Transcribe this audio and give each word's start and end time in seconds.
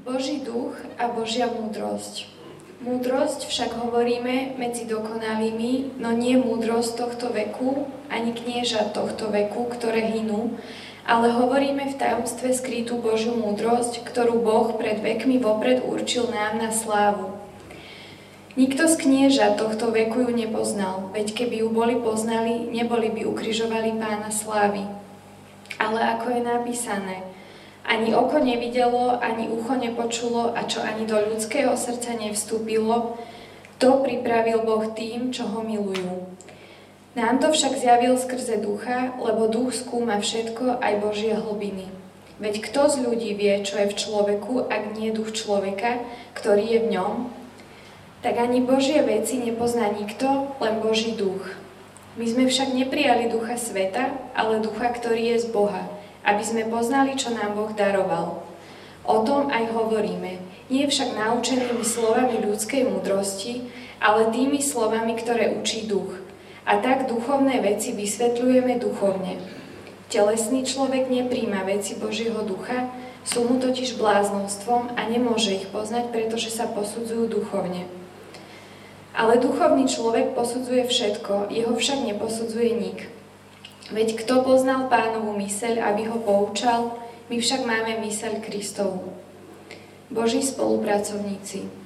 Boží 0.00 0.40
duch 0.40 0.80
a 0.96 1.12
Božia 1.12 1.44
múdrosť. 1.44 2.24
Múdrosť 2.80 3.44
však 3.44 3.84
hovoríme 3.84 4.56
medzi 4.56 4.88
dokonalými, 4.88 6.00
no 6.00 6.16
nie 6.16 6.40
múdrosť 6.40 6.96
tohto 6.96 7.28
veku, 7.28 7.84
ani 8.08 8.32
knieža 8.32 8.96
tohto 8.96 9.28
veku, 9.28 9.68
ktoré 9.68 10.08
hynú, 10.08 10.56
ale 11.04 11.28
hovoríme 11.28 11.84
v 11.92 11.98
tajomstve 12.00 12.48
skrytú 12.56 12.96
Božiu 12.96 13.36
múdrosť, 13.36 14.00
ktorú 14.00 14.40
Boh 14.40 14.72
pred 14.80 15.04
vekmi 15.04 15.36
vopred 15.36 15.84
určil 15.84 16.32
nám 16.32 16.56
na 16.56 16.72
slávu. 16.72 17.36
Nikto 18.56 18.88
z 18.88 19.04
knieža 19.04 19.52
tohto 19.60 19.92
veku 19.92 20.24
ju 20.24 20.32
nepoznal, 20.32 21.12
veď 21.12 21.44
keby 21.44 21.60
ju 21.60 21.68
boli 21.68 22.00
poznali, 22.00 22.72
neboli 22.72 23.12
by 23.12 23.28
ukrižovali 23.28 24.00
pána 24.00 24.32
slávy. 24.32 24.80
Ale 25.76 26.00
ako 26.16 26.32
je 26.32 26.40
napísané, 26.40 27.29
ani 27.84 28.14
oko 28.14 28.38
nevidelo, 28.38 29.18
ani 29.20 29.48
ucho 29.48 29.74
nepočulo 29.76 30.52
a 30.52 30.64
čo 30.68 30.84
ani 30.84 31.08
do 31.08 31.16
ľudského 31.16 31.74
srdca 31.74 32.14
nevstúpilo, 32.16 33.16
to 33.80 34.04
pripravil 34.04 34.60
Boh 34.62 34.84
tým, 34.92 35.32
čo 35.32 35.48
ho 35.48 35.64
milujú. 35.64 36.28
Nám 37.16 37.42
to 37.42 37.50
však 37.50 37.74
zjavil 37.74 38.14
skrze 38.14 38.62
ducha, 38.62 39.16
lebo 39.18 39.50
duch 39.50 39.74
skúma 39.74 40.20
všetko, 40.22 40.78
aj 40.78 40.94
Božie 41.02 41.34
hlbiny. 41.34 41.90
Veď 42.40 42.70
kto 42.70 42.88
z 42.88 42.96
ľudí 43.04 43.34
vie, 43.34 43.60
čo 43.66 43.76
je 43.82 43.90
v 43.90 43.98
človeku, 43.98 44.70
ak 44.70 44.96
nie 44.96 45.10
duch 45.12 45.34
človeka, 45.34 46.00
ktorý 46.38 46.64
je 46.64 46.78
v 46.86 46.90
ňom? 46.96 47.14
Tak 48.20 48.36
ani 48.36 48.60
Božie 48.64 49.00
veci 49.02 49.40
nepozná 49.40 49.90
nikto, 49.92 50.54
len 50.60 50.80
Boží 50.80 51.16
duch. 51.16 51.56
My 52.16 52.24
sme 52.28 52.46
však 52.46 52.76
neprijali 52.76 53.32
ducha 53.32 53.56
sveta, 53.56 54.12
ale 54.36 54.60
ducha, 54.60 54.92
ktorý 54.92 55.34
je 55.34 55.36
z 55.44 55.46
Boha, 55.50 55.88
aby 56.24 56.42
sme 56.44 56.68
poznali, 56.68 57.16
čo 57.16 57.32
nám 57.32 57.56
Boh 57.56 57.72
daroval. 57.72 58.44
O 59.04 59.24
tom 59.24 59.48
aj 59.48 59.72
hovoríme, 59.72 60.38
nie 60.70 60.84
však 60.86 61.16
naučenými 61.16 61.82
slovami 61.82 62.38
ľudskej 62.44 62.86
múdrosti, 62.86 63.66
ale 63.98 64.30
tými 64.30 64.62
slovami, 64.62 65.18
ktoré 65.18 65.56
učí 65.56 65.88
duch. 65.88 66.20
A 66.68 66.78
tak 66.78 67.08
duchovné 67.10 67.58
veci 67.64 67.96
vysvetľujeme 67.96 68.78
duchovne. 68.78 69.40
Telesný 70.10 70.66
človek 70.66 71.10
nepríjma 71.10 71.64
veci 71.66 71.96
Božieho 71.98 72.42
ducha, 72.46 72.90
sú 73.24 73.44
mu 73.44 73.60
totiž 73.60 74.00
bláznostvom 74.00 74.96
a 74.96 75.00
nemôže 75.06 75.52
ich 75.54 75.66
poznať, 75.68 76.08
pretože 76.10 76.48
sa 76.48 76.64
posudzujú 76.70 77.28
duchovne. 77.28 77.84
Ale 79.12 79.42
duchovný 79.42 79.90
človek 79.90 80.32
posudzuje 80.32 80.86
všetko, 80.86 81.52
jeho 81.52 81.74
však 81.76 81.98
neposudzuje 82.14 82.70
nik. 82.78 82.98
Veď 83.88 84.20
kto 84.20 84.44
poznal 84.44 84.92
pánovú 84.92 85.32
myseľ, 85.32 85.80
aby 85.80 86.12
ho 86.12 86.20
poučal, 86.20 87.00
my 87.32 87.40
však 87.40 87.64
máme 87.64 88.04
myseľ 88.04 88.44
Kristovu. 88.44 89.16
Boží 90.12 90.44
spolupracovníci. 90.44 91.80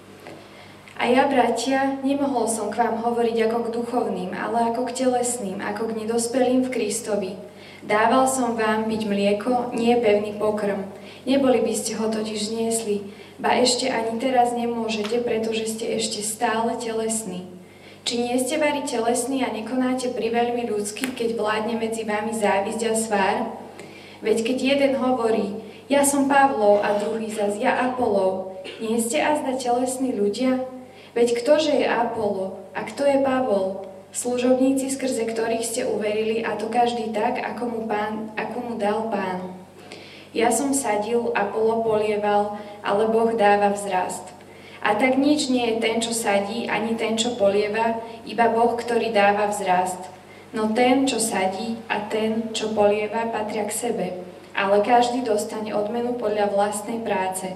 A 0.94 1.10
ja, 1.10 1.26
bratia, 1.26 2.02
nemohol 2.02 2.50
som 2.50 2.70
k 2.70 2.82
vám 2.82 3.02
hovoriť 3.02 3.36
ako 3.46 3.58
k 3.66 3.72
duchovným, 3.78 4.30
ale 4.34 4.70
ako 4.70 4.90
k 4.90 5.06
telesným, 5.06 5.58
ako 5.58 5.90
k 5.90 5.96
nedospelým 6.02 6.66
v 6.66 6.72
Kristovi. 6.72 7.32
Dával 7.84 8.24
som 8.24 8.56
vám 8.56 8.88
byť 8.88 9.02
mlieko, 9.04 9.76
nie 9.76 9.92
pevný 10.00 10.32
pokrm. 10.40 10.88
Neboli 11.28 11.60
by 11.60 11.74
ste 11.76 12.00
ho 12.00 12.08
totiž 12.08 12.48
zniesli, 12.48 13.12
ba 13.36 13.58
ešte 13.60 13.90
ani 13.90 14.16
teraz 14.16 14.56
nemôžete, 14.56 15.20
pretože 15.20 15.76
ste 15.76 15.98
ešte 15.98 16.24
stále 16.24 16.78
telesní. 16.80 17.53
Či 18.04 18.20
nie 18.20 18.36
ste 18.36 18.60
vari 18.60 18.84
telesní 18.84 19.40
a 19.40 19.48
nekonáte 19.48 20.12
priveľmi 20.12 20.68
ľudský, 20.68 21.16
keď 21.16 21.40
vládne 21.40 21.80
medzi 21.80 22.04
vami 22.04 22.36
závisť 22.36 22.82
a 22.84 22.92
svár? 22.92 23.36
Veď 24.20 24.44
keď 24.44 24.58
jeden 24.60 24.92
hovorí, 25.00 25.56
ja 25.88 26.04
som 26.04 26.28
Pavlov 26.28 26.84
a 26.84 27.00
druhý 27.00 27.32
zas 27.32 27.56
ja 27.56 27.72
Apolov, 27.80 28.60
nie 28.76 29.00
ste 29.00 29.24
azda 29.24 29.56
telesní 29.56 30.12
ľudia? 30.12 30.68
Veď 31.16 31.40
ktože 31.40 31.72
je 31.72 31.88
Apolo 31.88 32.60
a 32.76 32.84
kto 32.84 33.08
je 33.08 33.24
Pavol? 33.24 33.88
Služobníci, 34.12 34.92
skrze 34.92 35.24
ktorých 35.24 35.64
ste 35.64 35.88
uverili, 35.88 36.44
a 36.44 36.60
to 36.60 36.68
každý 36.68 37.08
tak, 37.08 37.40
ako 37.40 37.66
mu, 37.66 37.80
pán, 37.88 38.36
ako 38.36 38.58
mu 38.68 38.72
dal 38.76 39.08
pán. 39.08 39.56
Ja 40.36 40.52
som 40.52 40.76
sadil, 40.76 41.32
Apolo 41.32 41.80
polieval, 41.80 42.60
ale 42.84 43.08
Boh 43.08 43.32
dáva 43.32 43.72
vzrast. 43.72 44.28
A 44.84 44.92
tak 45.00 45.16
nič 45.16 45.48
nie 45.48 45.64
je 45.64 45.80
ten, 45.80 45.96
čo 45.96 46.12
sadí, 46.12 46.68
ani 46.68 46.92
ten, 46.92 47.16
čo 47.16 47.40
polieva, 47.40 48.04
iba 48.28 48.52
Boh, 48.52 48.76
ktorý 48.76 49.16
dáva 49.16 49.48
vzrast. 49.48 50.12
No 50.52 50.76
ten, 50.76 51.08
čo 51.08 51.16
sadí 51.16 51.80
a 51.88 52.04
ten, 52.04 52.52
čo 52.52 52.76
polieva, 52.76 53.32
patria 53.32 53.64
k 53.64 53.72
sebe, 53.72 54.06
ale 54.52 54.84
každý 54.84 55.24
dostane 55.24 55.72
odmenu 55.72 56.20
podľa 56.20 56.52
vlastnej 56.52 57.00
práce. 57.00 57.48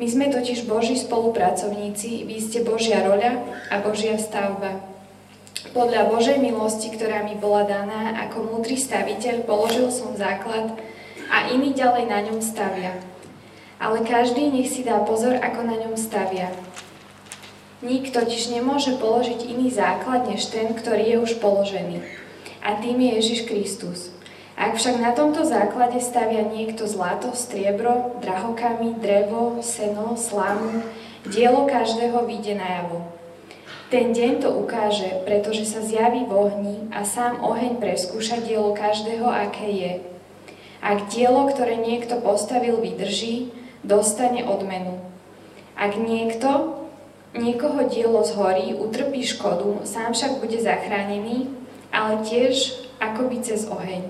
My 0.00 0.08
sme 0.08 0.32
totiž 0.32 0.64
Boží 0.64 0.96
spolupracovníci, 0.96 2.24
vy 2.24 2.40
ste 2.40 2.64
Božia 2.64 3.04
roľa 3.04 3.44
a 3.68 3.84
Božia 3.84 4.16
stavba. 4.16 4.80
Podľa 5.76 6.08
Božej 6.08 6.40
milosti, 6.40 6.96
ktorá 6.96 7.28
mi 7.28 7.36
bola 7.36 7.68
daná, 7.68 8.24
ako 8.24 8.56
múdry 8.56 8.80
staviteľ 8.80 9.44
položil 9.44 9.92
som 9.92 10.16
základ 10.16 10.72
a 11.28 11.52
iní 11.52 11.76
ďalej 11.76 12.08
na 12.08 12.24
ňom 12.24 12.40
stavia 12.40 12.96
ale 13.78 14.02
každý 14.02 14.50
nech 14.50 14.70
si 14.70 14.82
dá 14.82 14.98
pozor, 15.06 15.38
ako 15.38 15.62
na 15.62 15.78
ňom 15.78 15.94
stavia. 15.94 16.50
Nik 17.78 18.10
totiž 18.10 18.50
nemôže 18.50 18.98
položiť 18.98 19.46
iný 19.46 19.70
základ 19.70 20.26
než 20.26 20.50
ten, 20.50 20.74
ktorý 20.74 21.14
je 21.14 21.16
už 21.22 21.32
položený. 21.38 22.02
A 22.58 22.74
tým 22.82 22.98
je 22.98 23.10
Ježiš 23.22 23.40
Kristus. 23.46 24.10
Ak 24.58 24.74
však 24.74 24.98
na 24.98 25.14
tomto 25.14 25.46
základe 25.46 26.02
stavia 26.02 26.42
niekto 26.42 26.90
zlato, 26.90 27.30
striebro, 27.38 28.18
drahokamy, 28.18 28.98
drevo, 28.98 29.62
seno, 29.62 30.18
slamu, 30.18 30.82
dielo 31.22 31.70
každého 31.70 32.26
vyjde 32.26 32.58
najavo. 32.58 33.06
Ten 33.94 34.10
deň 34.10 34.42
to 34.42 34.52
ukáže, 34.58 35.22
pretože 35.22 35.64
sa 35.64 35.80
zjaví 35.80 36.26
v 36.26 36.34
ohni 36.34 36.76
a 36.90 37.06
sám 37.06 37.38
oheň 37.40 37.78
preskúša 37.78 38.42
dielo 38.42 38.74
každého, 38.74 39.24
aké 39.24 39.70
je. 39.70 39.92
Ak 40.82 41.06
dielo, 41.14 41.46
ktoré 41.46 41.78
niekto 41.78 42.18
postavil, 42.18 42.82
vydrží, 42.82 43.54
dostane 43.88 44.44
odmenu. 44.44 45.00
Ak 45.72 45.96
niekto 45.96 46.76
niekoho 47.32 47.88
dielo 47.88 48.20
zhorí, 48.20 48.76
utrpí 48.76 49.24
škodu, 49.24 49.80
sám 49.88 50.12
však 50.12 50.44
bude 50.44 50.60
zachránený, 50.60 51.48
ale 51.88 52.20
tiež 52.20 52.84
akoby 53.00 53.40
cez 53.40 53.64
oheň. 53.64 54.04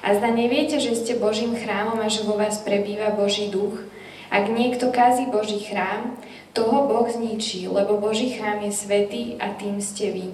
A 0.00 0.16
zda 0.16 0.32
neviete, 0.32 0.80
že 0.80 0.96
ste 0.96 1.20
Božím 1.20 1.52
chrámom 1.52 2.00
a 2.00 2.08
že 2.08 2.24
vo 2.24 2.40
vás 2.40 2.64
prebýva 2.64 3.12
Boží 3.12 3.52
duch? 3.52 3.84
Ak 4.32 4.48
niekto 4.48 4.88
kazí 4.88 5.28
Boží 5.28 5.60
chrám, 5.60 6.16
toho 6.56 6.88
Boh 6.88 7.04
zničí, 7.04 7.68
lebo 7.68 8.00
Boží 8.00 8.32
chrám 8.32 8.64
je 8.64 8.72
svetý 8.72 9.22
a 9.36 9.52
tým 9.52 9.82
ste 9.84 10.10
vy. 10.10 10.26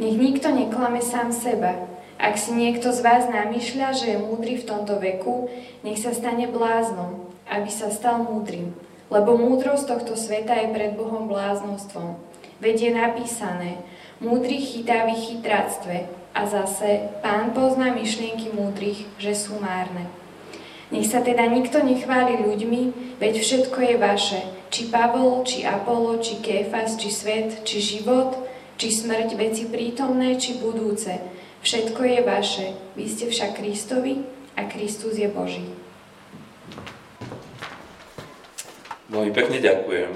Nech 0.00 0.16
nikto 0.16 0.48
neklame 0.48 1.04
sám 1.04 1.34
seba. 1.34 1.76
Ak 2.22 2.38
si 2.38 2.54
niekto 2.54 2.94
z 2.94 3.02
vás 3.02 3.26
namýšľa, 3.28 3.88
že 3.98 4.06
je 4.14 4.18
múdry 4.22 4.54
v 4.56 4.66
tomto 4.66 4.96
veku, 5.02 5.50
nech 5.82 5.98
sa 5.98 6.14
stane 6.14 6.46
bláznom 6.46 7.31
aby 7.52 7.68
sa 7.68 7.92
stal 7.92 8.24
múdrym. 8.24 8.72
Lebo 9.12 9.36
múdrosť 9.36 9.92
tohto 9.92 10.16
sveta 10.16 10.56
je 10.56 10.72
pred 10.72 10.96
Bohom 10.96 11.28
bláznostvom. 11.28 12.16
Veď 12.64 12.88
je 12.88 12.92
napísané, 12.96 13.70
múdry 14.24 14.56
chytá 14.56 15.04
v 15.04 15.12
chytráctve 15.12 16.08
a 16.32 16.48
zase 16.48 17.12
pán 17.20 17.52
pozná 17.52 17.92
myšlienky 17.92 18.48
múdrych, 18.56 19.04
že 19.20 19.36
sú 19.36 19.60
márne. 19.60 20.08
Nech 20.88 21.08
sa 21.08 21.20
teda 21.20 21.44
nikto 21.48 21.80
nechváli 21.84 22.40
ľuďmi, 22.40 23.16
veď 23.20 23.34
všetko 23.40 23.78
je 23.80 23.96
vaše, 23.96 24.40
či 24.72 24.88
Pavol, 24.88 25.44
či 25.44 25.64
Apollo, 25.64 26.20
či 26.24 26.40
Kéfas, 26.40 26.96
či 26.96 27.08
svet, 27.12 27.64
či 27.64 27.80
život, 27.80 28.36
či 28.76 28.92
smrť, 28.92 29.36
veci 29.36 29.68
prítomné, 29.68 30.36
či 30.40 30.60
budúce. 30.60 31.16
Všetko 31.64 32.00
je 32.00 32.20
vaše, 32.24 32.66
vy 32.96 33.04
ste 33.08 33.28
však 33.28 33.60
Kristovi 33.60 34.24
a 34.56 34.68
Kristus 34.68 35.16
je 35.16 35.28
Boží. 35.32 35.81
Veľmi 39.12 39.28
pekne 39.36 39.60
ďakujem. 39.60 40.12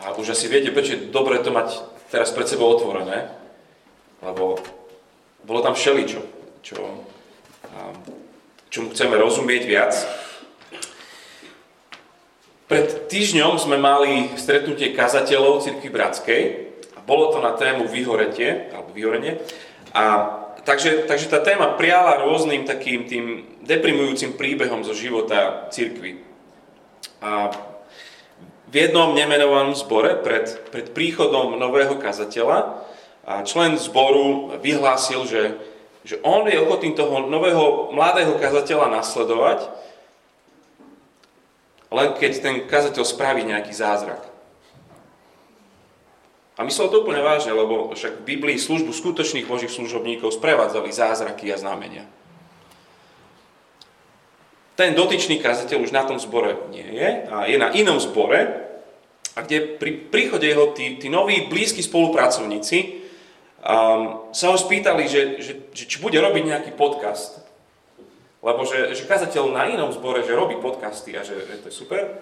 A 0.00 0.16
už 0.16 0.32
asi 0.32 0.48
viete, 0.48 0.72
prečo 0.72 0.96
je 0.96 1.12
dobre 1.12 1.36
to 1.44 1.52
mať 1.52 1.84
teraz 2.08 2.32
pred 2.32 2.48
sebou 2.48 2.72
otvorené, 2.72 3.28
lebo 4.24 4.56
bolo 5.44 5.60
tam 5.60 5.76
všeličo, 5.76 6.20
čo, 6.64 7.04
čomu 8.72 8.88
chceme 8.96 9.20
rozumieť 9.20 9.62
viac. 9.68 9.92
Pred 12.72 13.12
týždňom 13.12 13.60
sme 13.60 13.76
mali 13.76 14.32
stretnutie 14.40 14.96
kazateľov 14.96 15.60
Cirkvi 15.60 15.92
Bratskej 15.92 16.42
a 16.96 17.04
bolo 17.04 17.36
to 17.36 17.44
na 17.44 17.52
tému 17.52 17.84
vyhorenie, 17.84 18.72
alebo 18.72 18.96
vyhorenie. 18.96 19.44
A 19.92 20.04
takže, 20.64 21.04
takže 21.04 21.28
tá 21.28 21.44
téma 21.44 21.76
priala 21.76 22.24
rôznym 22.24 22.64
takým 22.64 23.04
tým 23.04 23.44
deprimujúcim 23.60 24.40
príbehom 24.40 24.84
zo 24.84 24.96
života 24.96 25.68
cirkvi. 25.68 26.27
A 27.18 27.50
v 28.68 28.74
jednom 28.74 29.16
nemenovanom 29.16 29.74
zbore 29.74 30.20
pred, 30.20 30.46
pred 30.68 30.92
príchodom 30.92 31.56
nového 31.56 31.96
kazateľa 31.96 32.84
a 33.24 33.44
člen 33.44 33.80
zboru 33.80 34.56
vyhlásil, 34.60 35.24
že, 35.24 35.42
že 36.04 36.20
on 36.20 36.44
je 36.48 36.60
ochotný 36.60 36.92
toho 36.92 37.26
nového 37.26 37.92
mladého 37.96 38.36
kazateľa 38.36 38.92
nasledovať 38.92 39.88
len 41.88 42.12
keď 42.16 42.32
ten 42.40 42.56
kazateľ 42.68 43.04
spraví 43.04 43.42
nejaký 43.48 43.72
zázrak. 43.72 44.20
A 46.58 46.66
myslel 46.66 46.90
to 46.90 47.06
úplne 47.06 47.22
vážne, 47.22 47.54
lebo 47.54 47.94
však 47.94 48.20
v 48.22 48.28
Biblii 48.34 48.58
službu 48.58 48.90
skutočných 48.90 49.46
božích 49.46 49.70
služobníkov 49.70 50.34
sprevádzali 50.36 50.90
zázraky 50.90 51.54
a 51.54 51.56
znamenia. 51.56 52.04
Ten 54.78 54.94
dotyčný 54.94 55.42
kazateľ 55.42 55.82
už 55.82 55.90
na 55.90 56.06
tom 56.06 56.22
zbore 56.22 56.70
nie 56.70 56.86
je 56.86 57.08
a 57.26 57.50
je 57.50 57.58
na 57.58 57.74
inom 57.74 57.98
zbore, 57.98 58.68
a 59.38 59.42
kde 59.46 59.78
pri 59.78 60.10
príchode 60.10 60.46
jeho 60.50 60.74
tí, 60.74 60.98
tí 60.98 61.06
noví 61.06 61.46
blízki 61.46 61.78
spolupracovníci 61.78 62.78
um, 63.62 64.30
sa 64.34 64.50
ho 64.50 64.58
spýtali, 64.58 65.06
že, 65.06 65.38
že, 65.38 65.52
že 65.70 65.84
či 65.86 66.02
bude 66.02 66.18
robiť 66.18 66.42
nejaký 66.42 66.70
podcast. 66.74 67.46
Lebo 68.42 68.66
že, 68.66 68.94
že 68.98 69.06
kazateľ 69.06 69.54
na 69.54 69.70
inom 69.70 69.94
zbore, 69.94 70.26
že 70.26 70.34
robí 70.34 70.58
podcasty 70.58 71.14
a 71.14 71.22
že, 71.22 71.38
že 71.46 71.54
to 71.62 71.70
je 71.70 71.74
super. 71.74 72.18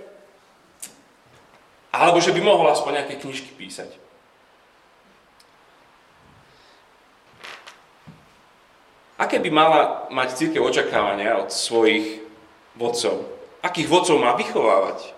Alebo 1.88 2.20
že 2.20 2.36
by 2.36 2.40
mohol 2.44 2.68
aspoň 2.68 3.00
nejaké 3.00 3.16
knižky 3.16 3.52
písať. 3.56 3.96
Aké 9.16 9.40
by 9.40 9.48
mala 9.48 9.80
mať 10.12 10.36
církev 10.36 10.60
očakávania 10.60 11.40
od 11.40 11.48
svojich 11.48 12.25
vodcov? 12.76 13.26
Akých 13.64 13.88
vodcov 13.90 14.16
má 14.20 14.36
vychovávať? 14.38 15.12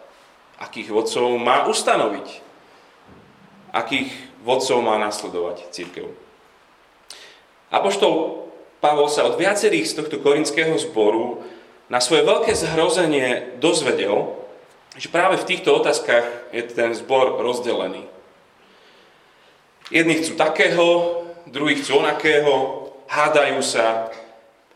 Akých 0.58 0.88
vodcov 0.90 1.36
má 1.38 1.66
ustanoviť? 1.68 2.28
Akých 3.74 4.10
vodcov 4.42 4.80
má 4.80 4.96
nasledovať 4.96 5.68
církev? 5.70 6.08
Apoštol 7.68 8.48
Pavol 8.78 9.10
sa 9.10 9.26
od 9.26 9.34
viacerých 9.34 9.90
z 9.90 9.96
tohto 9.98 10.22
korinského 10.22 10.78
zboru 10.78 11.42
na 11.90 11.98
svoje 11.98 12.22
veľké 12.22 12.54
zhrozenie 12.54 13.58
dozvedel, 13.58 14.38
že 14.94 15.10
práve 15.10 15.34
v 15.38 15.48
týchto 15.50 15.74
otázkach 15.74 16.26
je 16.54 16.62
ten 16.62 16.94
zbor 16.94 17.42
rozdelený. 17.42 18.06
Jedni 19.90 20.20
chcú 20.20 20.38
takého, 20.38 20.86
druhí 21.50 21.80
chcú 21.80 22.04
onakého, 22.04 22.86
hádajú 23.08 23.58
sa, 23.64 24.12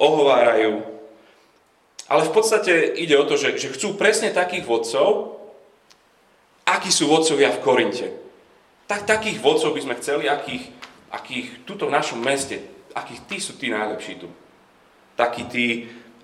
ohovárajú. 0.01 0.92
Ale 2.11 2.27
v 2.27 2.35
podstate 2.35 2.99
ide 2.99 3.15
o 3.19 3.27
to, 3.27 3.39
že, 3.39 3.59
že 3.59 3.73
chcú 3.75 3.95
presne 3.95 4.35
takých 4.35 4.67
vodcov, 4.67 5.39
akí 6.67 6.91
sú 6.91 7.07
vodcovia 7.11 7.55
v 7.55 7.63
Korinte. 7.63 8.07
Tak, 8.91 9.07
takých 9.07 9.39
vodcov 9.41 9.73
by 9.73 9.81
sme 9.81 9.99
chceli, 10.03 10.25
akých, 10.29 10.69
akých 11.15 11.65
tuto 11.65 11.89
v 11.89 11.95
našom 11.95 12.21
meste 12.21 12.73
akí 12.95 13.17
tí 13.29 13.41
sú 13.41 13.57
tí 13.57 13.73
najlepší 13.73 14.21
tu. 14.21 14.29
Takí 15.17 15.45
tí 15.49 15.67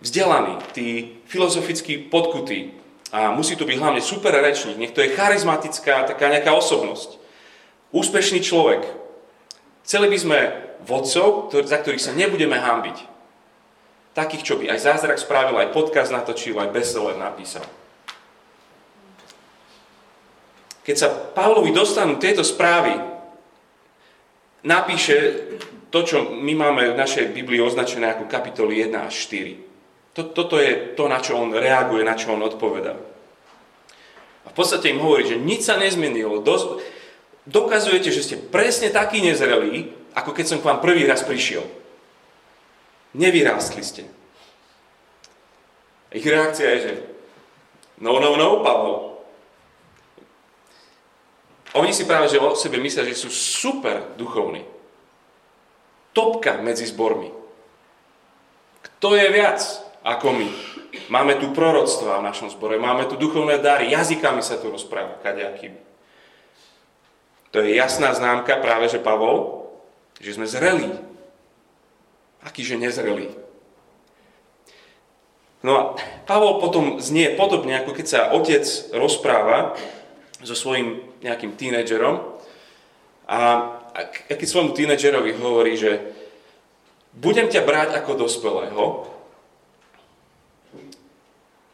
vzdelaní, 0.01 0.57
tí 0.73 1.19
filozoficky 1.27 2.09
podkutí. 2.09 2.77
A 3.09 3.33
musí 3.33 3.57
to 3.57 3.65
byť 3.65 3.79
hlavne 3.81 4.03
super 4.05 4.37
rečník, 4.37 4.77
nech 4.77 4.93
to 4.93 5.01
je 5.01 5.17
charizmatická, 5.17 6.05
taká 6.05 6.29
nejaká 6.29 6.53
osobnosť. 6.53 7.17
Úspešný 7.89 8.45
človek. 8.45 8.85
Chceli 9.89 10.13
by 10.13 10.19
sme 10.21 10.39
vodcov, 10.85 11.49
za 11.65 11.81
ktorých 11.81 12.05
sa 12.05 12.13
nebudeme 12.13 12.61
hambiť. 12.61 13.18
Takých, 14.19 14.43
čo 14.43 14.59
by 14.59 14.75
aj 14.75 14.83
zázrak 14.83 15.23
spravil, 15.23 15.55
aj 15.63 15.71
podcast 15.71 16.11
natočil, 16.11 16.59
aj 16.59 16.75
bestseller 16.75 17.15
napísal. 17.15 17.63
Keď 20.83 20.97
sa 20.99 21.07
Pavlovi 21.07 21.71
dostanú 21.71 22.19
tieto 22.19 22.43
správy, 22.43 22.99
napíše 24.67 25.47
to, 25.95 26.03
čo 26.03 26.35
my 26.35 26.51
máme 26.51 26.91
v 26.91 26.99
našej 26.99 27.31
Biblii 27.31 27.63
označené 27.63 28.11
ako 28.11 28.27
kapitoly 28.27 28.83
1 28.83 29.07
až 29.07 29.15
4. 29.31 30.19
To, 30.19 30.35
toto 30.35 30.59
je 30.59 30.99
to, 30.99 31.07
na 31.07 31.23
čo 31.23 31.39
on 31.39 31.55
reaguje, 31.55 32.03
na 32.03 32.19
čo 32.19 32.35
on 32.35 32.43
odpovedá. 32.43 32.99
A 34.43 34.49
v 34.51 34.55
podstate 34.57 34.91
im 34.91 34.99
hovorí, 34.99 35.31
že 35.31 35.39
nič 35.39 35.63
sa 35.63 35.79
nezmenilo. 35.79 36.43
Dos- 36.43 36.83
dokazujete, 37.47 38.11
že 38.11 38.27
ste 38.27 38.35
presne 38.35 38.91
takí 38.91 39.23
nezrelí, 39.23 39.95
ako 40.19 40.35
keď 40.35 40.45
som 40.51 40.59
k 40.59 40.67
vám 40.67 40.83
prvý 40.83 41.07
raz 41.07 41.23
prišiel. 41.23 41.78
Nevyrástli 43.19 43.83
ste. 43.83 44.07
Ich 46.15 46.25
reakcia 46.25 46.69
je, 46.73 46.79
že 46.81 46.93
no, 47.99 48.23
no, 48.23 48.39
no, 48.39 48.63
Pavlo. 48.63 49.19
Oni 51.77 51.93
si 51.93 52.09
práve 52.09 52.33
že 52.33 52.41
o 52.41 52.57
sebe 52.57 52.81
myslia, 52.81 53.05
že 53.05 53.19
sú 53.19 53.29
super 53.29 54.17
duchovní 54.17 54.65
topka 56.17 56.59
medzi 56.59 56.83
zbormi. 56.89 57.31
Kto 58.83 59.15
je 59.15 59.29
viac 59.31 59.61
ako 60.03 60.35
my? 60.35 60.49
Máme 61.13 61.39
tu 61.39 61.53
proroctva 61.53 62.19
v 62.19 62.27
našom 62.27 62.49
zbore, 62.51 62.81
máme 62.81 63.07
tu 63.07 63.15
duchovné 63.15 63.61
dary, 63.63 63.93
jazykami 63.93 64.43
sa 64.43 64.59
tu 64.59 64.73
rozpráva, 64.73 65.21
kadejakými. 65.21 65.79
To 67.53 67.63
je 67.63 67.79
jasná 67.79 68.11
známka 68.13 68.59
práve, 68.59 68.91
že 68.91 68.99
Pavol, 68.99 69.69
že 70.19 70.35
sme 70.35 70.49
zrelí. 70.49 70.91
Akýže 72.45 72.79
nezrelí. 72.79 73.35
No 75.67 75.73
a 75.75 75.83
Pavol 76.23 76.63
potom 76.63 77.03
znie 77.03 77.35
podobne, 77.35 77.75
ako 77.83 77.91
keď 77.91 78.07
sa 78.07 78.21
otec 78.31 78.63
rozpráva 78.95 79.75
so 80.39 80.55
svojím 80.55 81.03
nejakým 81.23 81.59
tínedžerom 81.59 82.39
a 83.27 83.39
a 83.99 84.07
keď 84.31 84.47
svojmu 84.47 84.73
tínedžerovi 84.79 85.35
hovorí, 85.43 85.75
že 85.75 86.15
budem 87.19 87.51
ťa 87.51 87.67
brať 87.67 87.91
ako 87.99 88.13
dospelého, 88.15 88.83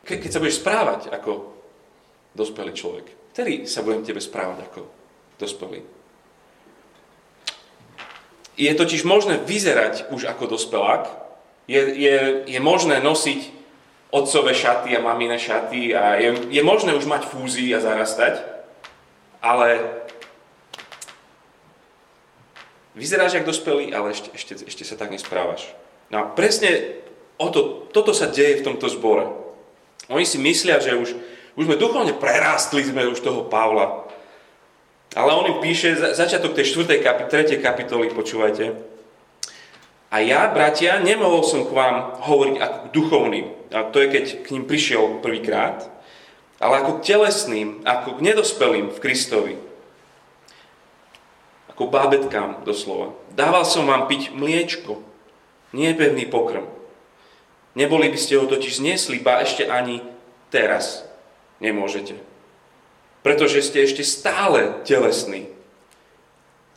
ke, 0.08 0.16
keď 0.16 0.30
sa 0.32 0.40
budeš 0.40 0.60
správať 0.64 1.12
ako 1.12 1.52
dospelý 2.32 2.72
človek, 2.72 3.06
vtedy 3.36 3.68
sa 3.68 3.84
budem 3.84 4.08
tebe 4.08 4.24
správať 4.24 4.72
ako 4.72 4.80
dospelý. 5.36 5.84
Je 8.54 8.70
totiž 8.70 9.02
možné 9.02 9.40
vyzerať 9.42 10.10
už 10.14 10.30
ako 10.30 10.54
dospelák, 10.54 11.10
je, 11.66 11.80
je, 11.80 12.16
je 12.46 12.60
možné 12.60 13.00
nosiť 13.00 13.50
otcové 14.14 14.54
šaty 14.54 14.94
a 14.94 15.02
mamine 15.02 15.40
šaty 15.40 15.96
a 15.96 16.20
je, 16.20 16.54
je 16.54 16.62
možné 16.62 16.94
už 16.94 17.08
mať 17.08 17.26
fúzii 17.26 17.72
a 17.74 17.82
zarastať, 17.82 18.38
ale 19.42 19.82
Vyzeráš 22.94 23.34
ako 23.34 23.50
dospelý, 23.50 23.90
ale 23.90 24.14
ešte, 24.14 24.30
ešte, 24.30 24.52
ešte 24.70 24.84
sa 24.86 24.94
tak 24.94 25.10
nesprávaš. 25.10 25.66
No 26.14 26.22
a 26.22 26.30
presne 26.30 27.02
o 27.42 27.50
to, 27.50 27.90
toto 27.90 28.14
sa 28.14 28.30
deje 28.30 28.62
v 28.62 28.66
tomto 28.70 28.86
zbore. 28.86 29.26
Oni 30.06 30.22
si 30.22 30.38
myslia, 30.38 30.78
že 30.78 30.94
už, 30.94 31.10
už 31.58 31.64
sme 31.66 31.74
duchovne 31.74 32.14
prerástli 32.14 32.86
sme 32.86 33.10
už 33.10 33.18
toho 33.18 33.50
Pavla. 33.50 34.03
Ale 35.14 35.30
on 35.30 35.46
im 35.46 35.58
píše, 35.62 35.94
začiatok 35.94 36.58
tej 36.58 36.74
4. 36.74 36.98
Kapi, 36.98 37.24
3. 37.30 37.62
kapitoly, 37.62 38.10
počúvajte. 38.10 38.74
A 40.10 40.22
ja, 40.22 40.46
bratia, 40.50 41.02
nemohol 41.02 41.42
som 41.42 41.66
k 41.66 41.74
vám 41.74 42.18
hovoriť 42.22 42.56
ako 42.58 42.78
k 42.78 42.92
duchovným. 42.94 43.46
A 43.74 43.86
to 43.90 44.02
je, 44.02 44.06
keď 44.10 44.24
k 44.46 44.46
ním 44.54 44.64
prišiel 44.66 45.22
prvýkrát. 45.22 45.86
Ale 46.58 46.82
ako 46.82 46.98
k 46.98 47.14
telesným, 47.14 47.82
ako 47.82 48.18
k 48.18 48.24
nedospelým 48.30 48.90
v 48.94 48.98
Kristovi 49.02 49.54
ako 51.74 51.90
bábetkám 51.90 52.62
doslova. 52.62 53.18
Dával 53.34 53.66
som 53.66 53.90
vám 53.90 54.06
piť 54.06 54.30
mliečko, 54.30 55.02
nie 55.74 55.90
pevný 55.90 56.22
pokrm. 56.30 56.70
Neboli 57.74 58.06
by 58.14 58.14
ste 58.14 58.38
ho 58.38 58.46
totiž 58.46 58.78
zniesli, 58.78 59.18
ba 59.18 59.42
ešte 59.42 59.66
ani 59.66 59.98
teraz 60.54 61.02
nemôžete. 61.58 62.14
Pretože 63.24 63.64
ste 63.64 63.88
ešte 63.88 64.04
stále 64.04 64.84
telesní. 64.84 65.48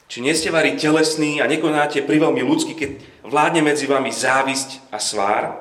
Či 0.07 0.23
nie 0.23 0.31
ste 0.31 0.47
vari 0.47 0.79
telesní 0.79 1.43
a 1.43 1.51
nekonáte 1.51 1.99
veľmi 1.99 2.39
ľudský, 2.39 2.73
keď 2.79 2.89
vládne 3.27 3.61
medzi 3.67 3.83
vami 3.91 4.07
závisť 4.07 4.87
a 4.87 5.03
svár? 5.03 5.59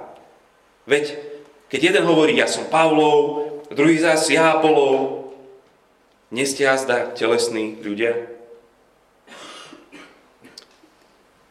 Veď, 0.87 1.19
keď 1.66 1.90
jeden 1.90 2.05
hovorí, 2.07 2.38
ja 2.38 2.47
som 2.47 2.71
Pavlov, 2.71 3.50
druhý 3.75 3.99
zás 3.99 4.31
ja 4.31 4.55
Apolov, 4.55 5.26
nie 6.31 6.47
ste 6.47 6.62
jazda 6.62 7.11
telesní 7.11 7.83
ľudia? 7.83 8.14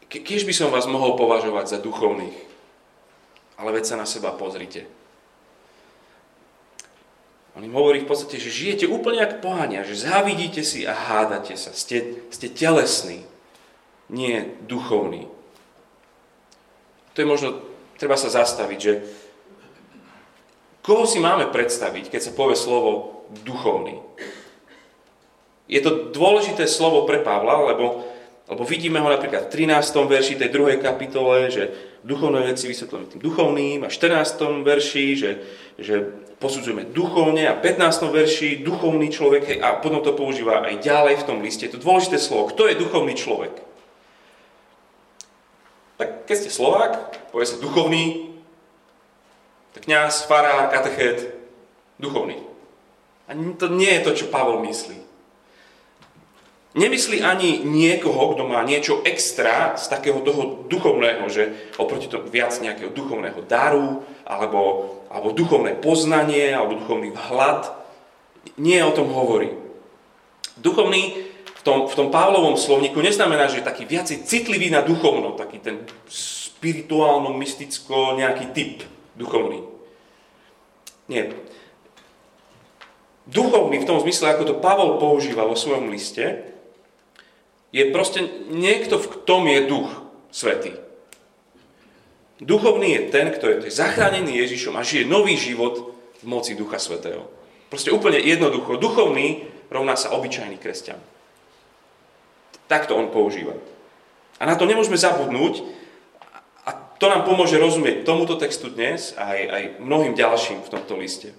Kiež 0.08 0.48
by 0.48 0.56
som 0.56 0.72
vás 0.72 0.88
mohol 0.88 1.20
považovať 1.20 1.76
za 1.76 1.78
duchovných, 1.84 2.40
ale 3.60 3.70
veď 3.76 3.84
sa 3.84 4.00
na 4.00 4.08
seba 4.08 4.32
pozrite. 4.32 4.88
On 7.56 7.64
im 7.64 7.72
hovorí 7.72 8.04
v 8.04 8.10
podstate, 8.12 8.36
že 8.36 8.52
žijete 8.52 8.86
úplne 8.92 9.24
ako 9.24 9.40
pohania, 9.40 9.88
že 9.88 9.96
závidíte 9.96 10.60
si 10.60 10.84
a 10.84 10.92
hádate 10.92 11.56
sa. 11.56 11.72
Ste, 11.72 12.28
ste 12.28 12.52
telesní, 12.52 13.24
nie 14.12 14.60
duchovní. 14.68 15.32
To 17.16 17.18
je 17.24 17.28
možno, 17.28 17.64
treba 17.96 18.20
sa 18.20 18.28
zastaviť, 18.28 18.80
že 18.80 18.94
koho 20.84 21.08
si 21.08 21.24
máme 21.24 21.48
predstaviť, 21.48 22.12
keď 22.12 22.22
sa 22.22 22.36
povie 22.36 22.60
slovo 22.60 23.24
duchovný? 23.48 24.04
Je 25.72 25.80
to 25.80 26.12
dôležité 26.12 26.68
slovo 26.68 27.08
pre 27.08 27.24
Pavla, 27.24 27.72
lebo 27.72 28.16
lebo 28.46 28.62
vidíme 28.62 29.02
ho 29.02 29.10
napríklad 29.10 29.50
v 29.50 29.66
13. 29.66 30.06
verši 30.06 30.38
tej 30.38 30.54
druhej 30.54 30.78
kapitole, 30.78 31.50
že 31.50 31.74
duchovné 32.06 32.46
veci 32.46 32.70
vysvetľujeme 32.70 33.18
tým 33.18 33.22
duchovným 33.26 33.80
a 33.82 33.90
v 33.90 33.98
14. 33.98 34.62
verši, 34.62 35.06
že, 35.18 35.32
že 35.82 35.96
posudzujeme 36.46 36.94
duchovne 36.94 37.50
a 37.50 37.58
15. 37.58 38.06
verši 38.14 38.62
duchovný 38.62 39.10
človek 39.10 39.58
a 39.66 39.82
potom 39.82 40.06
to 40.06 40.14
používa 40.14 40.62
aj 40.62 40.78
ďalej 40.78 41.26
v 41.26 41.28
tom 41.28 41.42
liste. 41.42 41.66
To 41.74 41.82
dôležité 41.82 42.22
slovo. 42.22 42.54
Kto 42.54 42.70
je 42.70 42.78
duchovný 42.78 43.18
človek? 43.18 43.58
Tak 45.98 46.30
keď 46.30 46.36
ste 46.38 46.54
Slovák, 46.54 46.92
povie 47.34 47.50
sa 47.50 47.58
duchovný, 47.58 48.30
tak 49.74 49.90
kniaz, 49.90 50.22
farár, 50.30 50.70
katechet, 50.70 51.34
duchovný. 51.98 52.38
A 53.26 53.34
to 53.58 53.74
nie 53.74 53.90
je 53.98 54.06
to, 54.06 54.12
čo 54.14 54.30
Pavol 54.30 54.62
myslí. 54.70 55.02
Nemyslí 56.76 57.24
ani 57.24 57.64
niekoho, 57.64 58.36
kto 58.36 58.44
má 58.52 58.60
niečo 58.68 59.00
extra 59.08 59.80
z 59.80 59.88
takého 59.88 60.20
toho 60.20 60.68
duchovného, 60.68 61.24
že 61.32 61.72
oproti 61.80 62.12
tomu 62.12 62.28
viac 62.28 62.52
nejakého 62.60 62.92
duchovného 62.92 63.40
daru, 63.48 64.04
alebo, 64.28 64.60
alebo 65.16 65.32
duchovné 65.32 65.80
poznanie, 65.80 66.52
alebo 66.52 66.76
duchovný 66.84 67.16
vhľad. 67.16 67.72
Nie 68.60 68.84
o 68.84 68.92
tom 68.92 69.08
hovorí. 69.16 69.56
Duchovný 70.60 71.24
v 71.56 71.62
tom, 71.64 71.88
v 71.88 71.96
tom 71.96 72.12
Pavlovom 72.12 72.60
slovníku 72.60 73.00
neznamená, 73.00 73.48
že 73.48 73.64
je 73.64 73.70
taký 73.72 73.88
viacej 73.88 74.28
citlivý 74.28 74.68
na 74.68 74.84
duchovno, 74.84 75.40
taký 75.40 75.64
ten 75.64 75.88
spirituálno, 76.12 77.32
mysticko, 77.40 78.20
nejaký 78.20 78.52
typ 78.52 78.84
duchovný. 79.16 79.64
Nie. 81.08 81.32
Duchovný 83.26 83.82
v 83.82 83.88
tom 83.88 83.98
zmysle, 84.04 84.36
ako 84.36 84.44
to 84.44 84.62
Pavol 84.62 85.00
používa 85.00 85.48
vo 85.48 85.58
svojom 85.58 85.90
liste, 85.90 86.52
je 87.72 87.84
proste 87.92 88.24
niekto, 88.52 89.00
v 89.00 89.08
tom 89.24 89.48
je 89.48 89.68
duch 89.68 89.90
svetý. 90.30 90.85
Duchovný 92.46 92.94
je 92.94 93.02
ten, 93.10 93.34
kto 93.34 93.46
je 93.50 93.74
zachránený 93.74 94.38
Ježišom 94.46 94.78
a 94.78 94.86
žije 94.86 95.10
nový 95.10 95.34
život 95.34 95.98
v 96.22 96.26
moci 96.30 96.54
Ducha 96.54 96.78
Svetého. 96.78 97.26
Proste 97.74 97.90
úplne 97.90 98.22
jednoducho. 98.22 98.78
Duchovný 98.78 99.50
rovná 99.74 99.98
sa 99.98 100.14
obyčajný 100.14 100.62
kresťan. 100.62 101.02
Takto 102.70 102.94
on 102.94 103.10
používa. 103.10 103.58
A 104.38 104.46
na 104.46 104.54
to 104.54 104.70
nemôžeme 104.70 104.94
zabudnúť 104.94 105.66
a 106.70 106.78
to 107.02 107.06
nám 107.10 107.26
pomôže 107.26 107.58
rozumieť 107.58 108.06
tomuto 108.06 108.38
textu 108.38 108.70
dnes 108.70 109.18
aj, 109.18 109.40
aj 109.50 109.64
mnohým 109.82 110.14
ďalším 110.14 110.62
v 110.62 110.72
tomto 110.72 111.02
liste. 111.02 111.34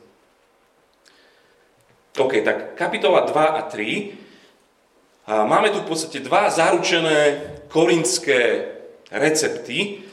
OK, 2.19 2.41
tak 2.43 2.75
kapitola 2.75 3.29
2 3.29 3.31
a 3.31 3.63
3 3.63 5.31
a 5.31 5.45
máme 5.45 5.71
tu 5.71 5.83
v 5.85 5.91
podstate 5.91 6.19
dva 6.23 6.49
zaručené 6.49 7.43
korinské 7.69 8.73
recepty, 9.11 10.06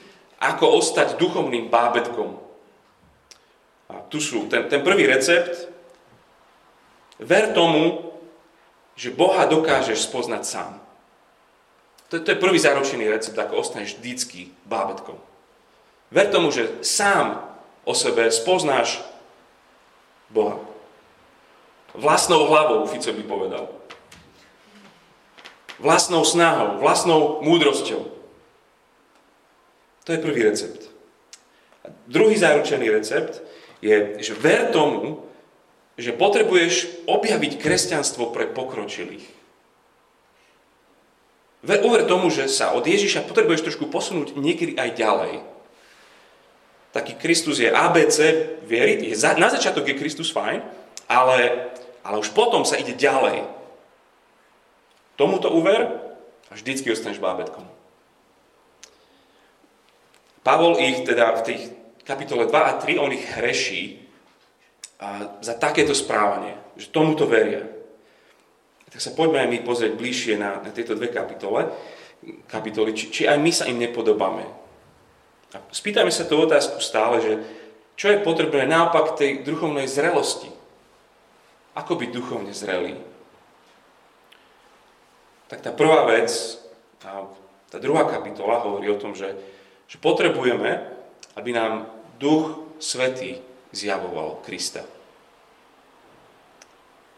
ako 0.44 0.84
ostať 0.84 1.16
duchovným 1.16 1.72
bábetkom. 1.72 2.36
A 3.88 4.04
tu 4.12 4.20
sú 4.20 4.52
ten, 4.52 4.68
ten 4.68 4.84
prvý 4.84 5.08
recept. 5.08 5.72
Ver 7.22 7.56
tomu, 7.56 8.12
že 9.00 9.14
Boha 9.14 9.48
dokážeš 9.48 10.04
spoznať 10.04 10.44
sám. 10.44 10.72
To, 12.12 12.20
to 12.20 12.36
je 12.36 12.44
prvý 12.44 12.60
zaručený 12.60 13.10
recept, 13.10 13.40
ako 13.40 13.64
ostaneš 13.64 13.98
vždycky 13.98 14.52
bábetkom. 14.68 15.18
Ver 16.14 16.30
tomu, 16.30 16.54
že 16.54 16.84
sám 16.86 17.42
o 17.88 17.94
sebe 17.98 18.30
spoznáš 18.30 19.02
Boha. 20.30 20.62
Vlastnou 21.94 22.50
hlavou, 22.50 22.86
Fico 22.90 23.14
by 23.14 23.24
povedal 23.26 23.66
vlastnou 25.84 26.24
snahou, 26.24 26.80
vlastnou 26.80 27.44
múdrosťou. 27.44 28.13
To 30.04 30.10
je 30.12 30.20
prvý 30.20 30.44
recept. 30.44 30.92
A 31.84 31.92
druhý 32.08 32.36
záručený 32.36 32.92
recept 32.92 33.40
je, 33.84 34.20
že 34.20 34.34
ver 34.36 34.72
tomu, 34.72 35.24
že 36.00 36.16
potrebuješ 36.16 37.06
objaviť 37.06 37.60
kresťanstvo 37.60 38.34
pre 38.34 38.50
pokročilých. 38.50 39.24
Ver, 41.64 41.80
uver 41.88 42.04
tomu, 42.04 42.28
že 42.28 42.52
sa 42.52 42.76
od 42.76 42.84
Ježiša 42.84 43.24
potrebuješ 43.24 43.64
trošku 43.64 43.88
posunúť 43.88 44.36
niekedy 44.36 44.76
aj 44.76 45.00
ďalej. 45.00 45.34
Taký 46.92 47.14
Kristus 47.18 47.58
je 47.58 47.72
ABC 47.72 48.18
viery, 48.68 49.00
je 49.10 49.16
za, 49.16 49.34
na 49.40 49.50
začiatok 49.50 49.88
je 49.88 49.96
Kristus 49.98 50.30
fajn, 50.30 50.62
ale, 51.08 51.72
ale 52.04 52.16
už 52.20 52.36
potom 52.36 52.68
sa 52.68 52.78
ide 52.78 52.94
ďalej. 52.94 53.48
Tomuto 55.16 55.50
uver 55.50 55.90
a 56.50 56.54
vždycky 56.54 56.92
ostaneš 56.92 57.24
bábetkom. 57.24 57.66
Pavol 60.44 60.76
ich 60.80 61.08
teda 61.08 61.40
v 61.40 61.42
tých 61.48 61.62
kapitole 62.04 62.46
2 62.46 62.52
a 62.52 62.72
3, 62.78 63.00
on 63.00 63.16
ich 63.16 63.24
hreší 63.40 64.04
za 65.40 65.56
takéto 65.56 65.96
správanie, 65.96 66.56
že 66.76 66.92
tomuto 66.92 67.28
veria. 67.28 67.64
Tak 68.92 69.00
sa 69.00 69.16
poďme 69.16 69.44
aj 69.44 69.50
my 69.50 69.60
pozrieť 69.64 69.94
bližšie 69.98 70.36
na, 70.38 70.60
na 70.60 70.70
tieto 70.70 70.94
dve 70.94 71.10
kapitole, 71.10 71.72
kapitoly, 72.48 72.94
či, 72.94 73.10
či 73.10 73.22
aj 73.26 73.40
my 73.40 73.52
sa 73.52 73.68
im 73.68 73.80
nepodobáme. 73.80 74.46
A 75.56 75.58
spýtajme 75.72 76.12
sa 76.12 76.28
tú 76.28 76.40
otázku 76.40 76.80
stále, 76.80 77.20
že 77.20 77.34
čo 77.96 78.12
je 78.12 78.24
potrebné 78.24 78.68
naopak 78.68 79.16
tej 79.16 79.44
duchovnej 79.44 79.88
zrelosti. 79.88 80.52
Ako 81.74 81.98
byť 81.98 82.10
duchovne 82.14 82.54
zrelý? 82.54 82.96
tak 85.54 85.62
tá 85.62 85.70
prvá 85.70 86.10
vec, 86.10 86.34
tá 87.70 87.78
druhá 87.78 88.10
kapitola 88.10 88.66
hovorí 88.66 88.90
o 88.90 88.98
tom, 88.98 89.14
že, 89.14 89.38
že 89.94 90.02
potrebujeme, 90.02 90.90
aby 91.38 91.54
nám 91.54 91.86
Duch 92.18 92.58
Svetý 92.82 93.38
zjavoval 93.70 94.42
Krista. 94.42 94.82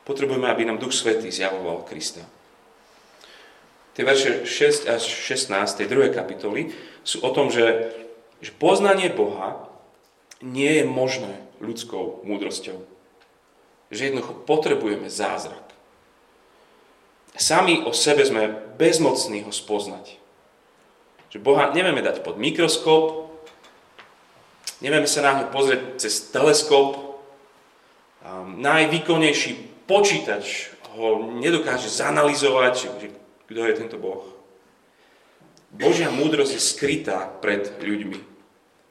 Potrebujeme, 0.04 0.52
aby 0.52 0.68
nám 0.68 0.84
Duch 0.84 0.92
Svetý 0.92 1.32
zjavoval 1.32 1.88
Krista. 1.88 2.20
Tie 3.96 4.04
verše 4.04 4.44
6 4.44 4.92
až 4.92 5.08
16 5.08 5.80
tej 5.80 5.88
druhej 5.88 6.12
kapitoly 6.12 6.76
sú 7.08 7.24
o 7.24 7.32
tom, 7.32 7.48
že, 7.48 7.96
že 8.44 8.52
poznanie 8.52 9.08
Boha 9.08 9.72
nie 10.44 10.84
je 10.84 10.84
možné 10.84 11.32
ľudskou 11.64 12.28
múdrosťou. 12.28 12.76
Že 13.88 14.02
jednoducho 14.12 14.36
potrebujeme 14.44 15.08
zázrak. 15.08 15.64
Sami 17.40 17.88
o 17.88 17.96
sebe 17.96 18.28
sme 18.28 18.52
bezmocní 18.76 19.48
ho 19.48 19.56
spoznať. 19.56 20.25
Že 21.36 21.44
Boha 21.44 21.76
nevieme 21.76 22.00
dať 22.00 22.24
pod 22.24 22.40
mikroskop, 22.40 23.28
nevieme 24.80 25.04
sa 25.04 25.20
na 25.20 25.44
ňu 25.44 25.52
pozrieť 25.52 26.00
cez 26.00 26.32
teleskop, 26.32 27.20
najvýkonnejší 28.56 29.84
počítač 29.84 30.72
ho 30.96 31.36
nedokáže 31.36 31.92
zanalizovať, 31.92 32.88
kto 33.52 33.62
je 33.68 33.74
tento 33.76 34.00
Boh. 34.00 34.24
Božia 35.76 36.08
múdrosť 36.08 36.56
je 36.56 36.62
skrytá 36.64 37.28
pred 37.44 37.68
ľuďmi. 37.84 38.16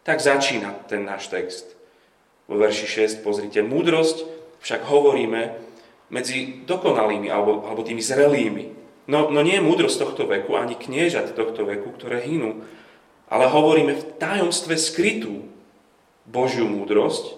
Tak 0.05 0.21
začína 0.21 0.85
ten 0.85 1.09
náš 1.09 1.33
text. 1.33 1.73
Vo 2.45 2.61
verši 2.61 3.09
6 3.09 3.25
pozrite, 3.25 3.65
múdrosť 3.65 4.21
však 4.61 4.85
hovoríme, 4.85 5.57
medzi 6.13 6.61
dokonalými 6.69 7.33
alebo, 7.33 7.65
alebo 7.65 7.81
tými 7.81 8.05
zrelými. 8.05 8.74
No, 9.05 9.29
no 9.29 9.45
nie 9.45 9.61
je 9.61 9.67
múdrosť 9.67 10.01
tohto 10.01 10.25
veku, 10.25 10.57
ani 10.57 10.77
kniežat 10.77 11.37
tohto 11.37 11.69
veku, 11.69 11.93
ktoré 11.93 12.25
hynú, 12.25 12.65
ale 13.29 13.49
hovoríme 13.49 13.93
v 13.93 14.09
tajomstve 14.17 14.81
skrytú 14.81 15.45
Božiu 16.25 16.65
múdrosť, 16.65 17.37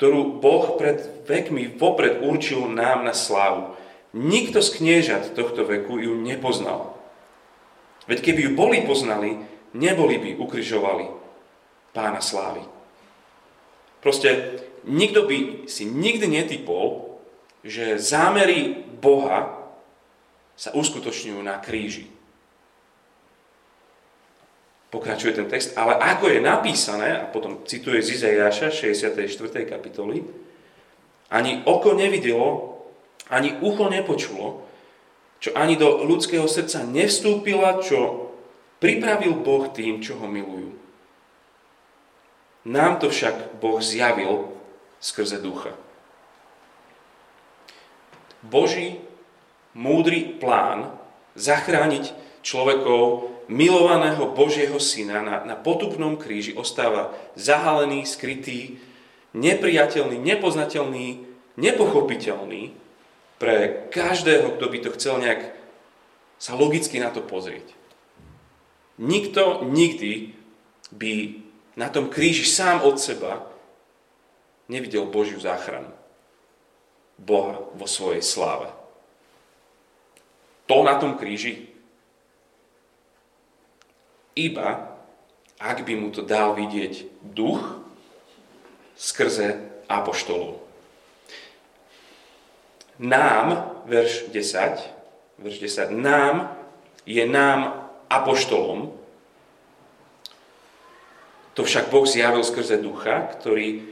ktorú 0.00 0.40
Boh 0.40 0.78
pred 0.80 1.02
vekmi 1.28 1.76
vopred 1.76 2.24
určil 2.24 2.70
nám 2.72 3.04
na 3.04 3.12
slávu. 3.12 3.74
Nikto 4.16 4.64
z 4.64 4.80
kniežat 4.80 5.36
tohto 5.36 5.68
veku 5.68 6.00
ju 6.00 6.16
nepoznal. 6.16 6.96
Veď 8.08 8.24
keby 8.24 8.40
ju 8.48 8.50
boli 8.56 8.80
poznali, 8.88 9.36
neboli 9.76 10.16
by 10.16 10.30
ukryžovali 10.40 11.12
pána 11.92 12.24
slávy. 12.24 12.64
Proste 14.00 14.62
nikto 14.88 15.28
by 15.28 15.68
si 15.68 15.84
nikdy 15.84 16.30
netypol, 16.30 17.18
že 17.66 18.00
zámery 18.00 18.86
Boha 19.02 19.57
sa 20.58 20.74
uskutočňujú 20.74 21.38
na 21.38 21.62
kríži. 21.62 22.10
Pokračuje 24.90 25.38
ten 25.38 25.46
text, 25.46 25.78
ale 25.78 25.94
ako 25.94 26.34
je 26.34 26.40
napísané, 26.42 27.22
a 27.22 27.30
potom 27.30 27.62
cituje 27.62 28.02
z 28.02 28.18
Izaiáša 28.18 28.74
64. 28.74 29.22
kapitoly, 29.70 30.26
ani 31.30 31.62
oko 31.62 31.94
nevidelo, 31.94 32.80
ani 33.30 33.54
ucho 33.62 33.86
nepočulo, 33.86 34.66
čo 35.38 35.54
ani 35.54 35.78
do 35.78 36.02
ľudského 36.02 36.48
srdca 36.50 36.82
nevstúpila, 36.82 37.78
čo 37.84 38.32
pripravil 38.82 39.38
Boh 39.38 39.70
tým, 39.70 40.02
čo 40.02 40.18
ho 40.18 40.26
milujú. 40.26 40.74
Nám 42.66 42.98
to 42.98 43.12
však 43.12 43.60
Boh 43.62 43.78
zjavil 43.78 44.50
skrze 44.98 45.38
ducha. 45.38 45.76
Boží 48.42 48.98
múdry 49.76 50.38
plán 50.40 50.92
zachrániť 51.38 52.12
človekov, 52.42 53.32
milovaného 53.48 54.28
Božieho 54.36 54.76
syna 54.76 55.24
na, 55.24 55.36
na 55.44 55.56
potupnom 55.56 56.20
kríži 56.20 56.52
ostáva 56.52 57.16
zahalený, 57.32 58.04
skrytý, 58.04 58.76
nepriateľný, 59.32 60.20
nepoznateľný, 60.20 61.24
nepochopiteľný 61.56 62.76
pre 63.40 63.88
každého, 63.88 64.60
kto 64.60 64.64
by 64.68 64.78
to 64.84 64.90
chcel 65.00 65.16
nejak 65.16 65.56
sa 66.38 66.54
logicky 66.54 67.00
na 67.00 67.08
to 67.10 67.24
pozrieť. 67.24 67.74
Nikto 69.00 69.64
nikdy 69.64 70.34
by 70.92 71.40
na 71.78 71.88
tom 71.88 72.10
kríži 72.10 72.44
sám 72.46 72.82
od 72.84 72.98
seba 72.98 73.46
nevidel 74.68 75.08
Božiu 75.08 75.40
záchranu. 75.40 75.90
Boha 77.18 77.58
vo 77.74 77.86
svojej 77.86 78.22
sláve. 78.22 78.70
To 80.68 80.84
na 80.84 81.00
tom 81.00 81.16
kríži 81.16 81.66
iba 84.38 84.98
ak 85.58 85.82
by 85.82 85.94
mu 85.98 86.08
to 86.14 86.22
dal 86.22 86.54
vidieť 86.54 87.26
duch 87.34 87.82
skrze 88.94 89.58
apoštolov. 89.90 90.62
Nám, 92.98 93.78
verš 93.86 94.30
10, 94.30 95.42
verš 95.42 95.56
10, 95.62 95.94
nám 95.94 96.54
je 97.06 97.22
nám 97.26 97.90
apoštolom, 98.10 98.94
to 101.54 101.66
však 101.66 101.90
Boh 101.90 102.06
zjavil 102.06 102.46
skrze 102.46 102.78
ducha, 102.78 103.34
ktorý 103.34 103.82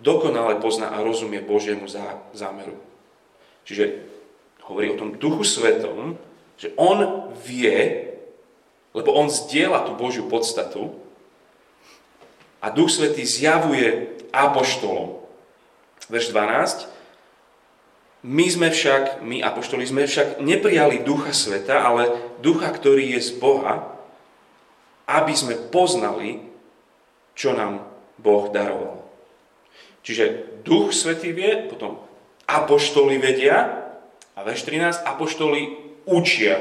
dokonale 0.00 0.56
pozná 0.56 0.88
a 0.88 1.04
rozumie 1.04 1.44
Božiemu 1.44 1.84
zámeru. 2.32 2.80
Čiže 3.68 4.08
hovorí 4.70 4.94
o 4.94 5.00
tom 5.00 5.18
duchu 5.18 5.42
svetom, 5.42 6.14
že 6.54 6.70
on 6.78 7.26
vie, 7.42 8.06
lebo 8.94 9.10
on 9.10 9.26
zdieľa 9.26 9.90
tú 9.90 9.98
Božiu 9.98 10.30
podstatu 10.30 10.94
a 12.62 12.70
duch 12.70 12.94
svetý 12.94 13.26
zjavuje 13.26 14.14
apoštolom. 14.30 15.18
Verš 16.06 16.30
12. 16.30 16.86
My 18.20 18.46
sme 18.52 18.68
však, 18.68 19.24
my 19.24 19.40
apoštoli 19.40 19.88
sme 19.88 20.04
však 20.04 20.44
neprijali 20.44 21.00
ducha 21.00 21.32
sveta, 21.32 21.80
ale 21.80 22.12
ducha, 22.44 22.68
ktorý 22.68 23.16
je 23.16 23.20
z 23.20 23.32
Boha, 23.40 23.96
aby 25.08 25.32
sme 25.32 25.56
poznali, 25.56 26.44
čo 27.32 27.56
nám 27.56 27.80
Boh 28.20 28.52
daroval. 28.52 29.00
Čiže 30.04 30.60
Duch 30.60 30.92
Svetý 30.92 31.32
vie, 31.32 31.64
potom 31.72 31.96
apoštoli 32.44 33.16
vedia 33.16 33.79
a 34.40 34.44
verš 34.48 34.64
13 34.64 35.04
apoštoli 35.04 35.76
učia. 36.08 36.56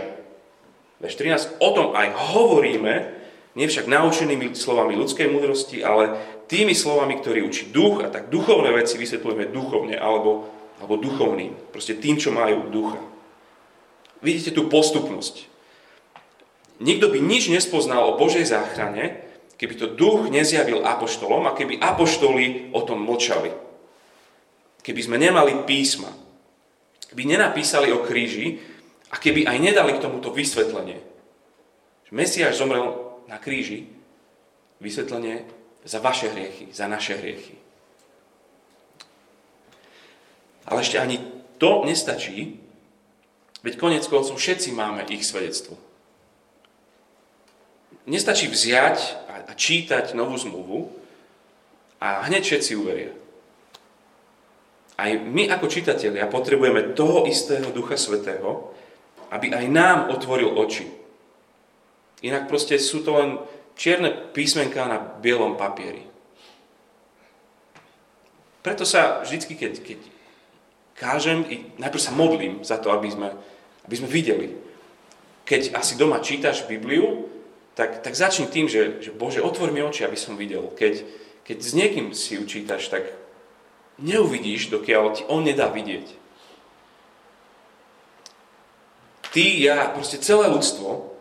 Verš 1.00 1.16
13 1.16 1.64
o 1.64 1.70
tom 1.72 1.88
aj 1.96 2.36
hovoríme, 2.36 3.16
nie 3.56 3.72
však 3.72 3.88
naučenými 3.88 4.52
slovami 4.52 5.00
ľudskej 5.00 5.32
múdrosti, 5.32 5.80
ale 5.80 6.20
tými 6.52 6.76
slovami, 6.76 7.24
ktorý 7.24 7.48
učí 7.48 7.72
duch 7.72 8.04
a 8.04 8.12
tak 8.12 8.28
duchovné 8.28 8.76
veci 8.76 9.00
vysvetľujeme 9.00 9.48
duchovne 9.56 9.96
alebo, 9.96 10.52
alebo 10.84 11.00
duchovným. 11.00 11.72
Proste 11.72 11.96
tým, 11.96 12.20
čo 12.20 12.36
majú 12.36 12.68
ducha. 12.68 13.00
Vidíte 14.20 14.52
tú 14.52 14.68
postupnosť. 14.68 15.48
Nikto 16.84 17.08
by 17.08 17.20
nič 17.24 17.48
nespoznal 17.48 18.12
o 18.12 18.20
Božej 18.20 18.44
záchrane, 18.44 19.24
keby 19.56 19.74
to 19.80 19.88
duch 19.96 20.28
nezjavil 20.28 20.84
apoštolom 20.84 21.48
a 21.48 21.56
keby 21.56 21.80
apoštoli 21.80 22.76
o 22.76 22.84
tom 22.84 23.08
mlčali. 23.08 23.56
Keby 24.84 25.00
sme 25.00 25.16
nemali 25.20 25.64
písma, 25.64 26.12
keby 27.10 27.26
nenapísali 27.26 27.90
o 27.90 28.06
kríži 28.06 28.62
a 29.10 29.18
keby 29.18 29.50
aj 29.50 29.58
nedali 29.58 29.98
k 29.98 30.04
tomuto 30.06 30.30
vysvetlenie. 30.30 31.02
Mesiáš 32.10 32.58
zomrel 32.58 32.90
na 33.30 33.38
kríži, 33.38 33.86
vysvetlenie 34.82 35.46
za 35.86 36.02
vaše 36.02 36.30
hriechy, 36.34 36.74
za 36.74 36.90
naše 36.90 37.18
hriechy. 37.18 37.54
Ale 40.66 40.82
ešte 40.82 40.98
ani 40.98 41.22
to 41.62 41.86
nestačí, 41.86 42.58
veď 43.62 43.74
konec 43.78 44.04
koncov 44.10 44.38
všetci 44.38 44.74
máme 44.74 45.06
ich 45.10 45.26
svedectvo. 45.26 45.78
Nestačí 48.10 48.50
vziať 48.50 48.98
a 49.50 49.54
čítať 49.54 50.18
novú 50.18 50.34
zmluvu 50.38 50.90
a 52.02 52.26
hneď 52.26 52.42
všetci 52.42 52.72
uveria. 52.74 53.14
Aj 55.00 55.16
my 55.16 55.48
ako 55.48 55.72
čitatelia 55.72 56.28
potrebujeme 56.28 56.92
toho 56.92 57.24
istého 57.24 57.72
Ducha 57.72 57.96
Svetého, 57.96 58.76
aby 59.32 59.56
aj 59.56 59.66
nám 59.72 60.00
otvoril 60.12 60.52
oči. 60.60 60.92
Inak 62.20 62.52
proste 62.52 62.76
sú 62.76 63.00
to 63.08 63.16
len 63.16 63.40
čierne 63.80 64.12
písmenká 64.36 64.92
na 64.92 65.00
bielom 65.00 65.56
papieri. 65.56 66.04
Preto 68.60 68.84
sa 68.84 69.24
vždy, 69.24 69.56
keď, 69.56 69.74
keď 69.80 70.00
kážem, 71.00 71.48
najprv 71.80 72.04
sa 72.04 72.12
modlím 72.12 72.60
za 72.68 72.76
to, 72.76 72.92
aby 72.92 73.08
sme, 73.08 73.32
aby 73.88 73.96
sme 73.96 74.12
videli. 74.12 74.52
Keď 75.48 75.80
asi 75.80 75.96
doma 75.96 76.20
čítaš 76.20 76.68
Bibliu, 76.68 77.32
tak, 77.72 78.04
tak 78.04 78.20
začni 78.20 78.52
tým, 78.52 78.68
že, 78.68 79.00
že 79.00 79.16
Bože, 79.16 79.40
otvor 79.40 79.72
mi 79.72 79.80
oči, 79.80 80.04
aby 80.04 80.20
som 80.20 80.36
videl. 80.36 80.68
Keď, 80.76 81.08
keď 81.48 81.58
s 81.64 81.72
niekým 81.72 82.12
si 82.12 82.36
učítaš, 82.36 82.92
tak 82.92 83.08
neuvidíš, 84.02 84.72
dokiaľ 84.72 85.04
ti 85.16 85.24
on 85.28 85.44
nedá 85.44 85.68
vidieť. 85.70 86.08
Ty, 89.30 89.44
ja, 89.62 89.78
proste 89.94 90.18
celé 90.18 90.50
ľudstvo, 90.50 91.14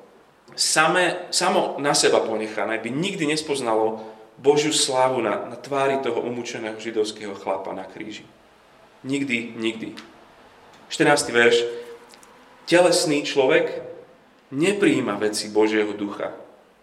same, 0.57 1.29
samo 1.29 1.77
na 1.77 1.93
seba 1.93 2.25
ponechané, 2.25 2.81
by 2.81 2.89
nikdy 2.89 3.29
nespoznalo 3.29 4.01
Božiu 4.41 4.73
slávu 4.73 5.21
na, 5.21 5.51
na 5.51 5.57
tvári 5.59 6.01
toho 6.01 6.25
umúčeného 6.25 6.81
židovského 6.81 7.37
chlapa 7.37 7.75
na 7.77 7.85
kríži. 7.85 8.25
Nikdy, 9.05 9.55
nikdy. 9.61 9.93
14. 10.89 11.29
verš. 11.31 11.57
Telesný 12.65 13.29
človek 13.29 13.85
nepríjima 14.49 15.21
veci 15.21 15.53
Božieho 15.53 15.93
ducha, 15.93 16.33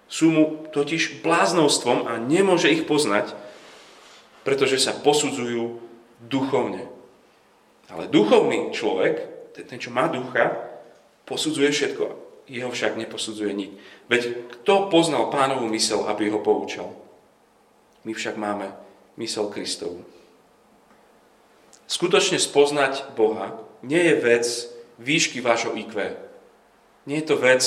sú 0.06 0.30
mu 0.30 0.44
totiž 0.70 1.26
bláznostvom 1.26 2.06
a 2.06 2.22
nemôže 2.22 2.70
ich 2.70 2.86
poznať, 2.86 3.34
pretože 4.46 4.78
sa 4.78 4.94
posudzujú 4.94 5.82
duchovne. 6.22 6.88
Ale 7.90 8.10
duchovný 8.10 8.74
človek, 8.74 9.16
ten, 9.54 9.80
čo 9.80 9.94
má 9.94 10.10
ducha, 10.10 10.52
posudzuje 11.26 11.70
všetko. 11.72 12.06
Jeho 12.46 12.70
však 12.70 12.98
neposudzuje 12.98 13.52
nič. 13.54 13.72
Veď 14.06 14.54
kto 14.54 14.94
poznal 14.94 15.34
pánovú 15.34 15.66
mysel, 15.74 16.06
aby 16.06 16.30
ho 16.30 16.42
poučal? 16.42 16.94
My 18.06 18.14
však 18.14 18.38
máme 18.38 18.70
mysel 19.18 19.50
Kristovu. 19.50 20.06
Skutočne 21.90 22.38
spoznať 22.38 23.14
Boha 23.18 23.62
nie 23.82 24.02
je 24.02 24.16
vec 24.22 24.46
výšky 24.98 25.42
vášho 25.42 25.74
IQ. 25.74 26.18
Nie 27.06 27.22
je 27.22 27.28
to 27.30 27.38
vec 27.38 27.62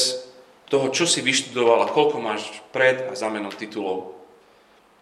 toho, 0.67 0.91
čo 0.91 1.07
si 1.07 1.23
vyštudoval 1.23 1.87
a 1.87 1.91
koľko 1.91 2.19
máš 2.19 2.45
pred 2.75 3.07
a 3.09 3.15
zamenom 3.15 3.55
titulov. 3.55 4.19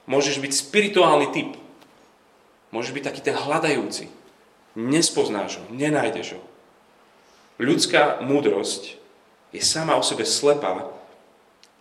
Môžeš 0.07 0.39
byť 0.39 0.53
spirituálny 0.53 1.29
typ. 1.35 1.51
Môžeš 2.77 2.93
byť 2.93 3.05
taký 3.09 3.21
ten 3.25 3.33
hľadajúci. 3.33 4.13
Nespoznáš 4.77 5.57
ho, 5.57 5.65
nenájdeš 5.73 6.37
ho. 6.37 6.43
Ľudská 7.57 8.21
múdrosť 8.21 9.01
je 9.57 9.65
sama 9.65 9.97
o 9.97 10.05
sebe 10.05 10.29
slepá, 10.29 10.93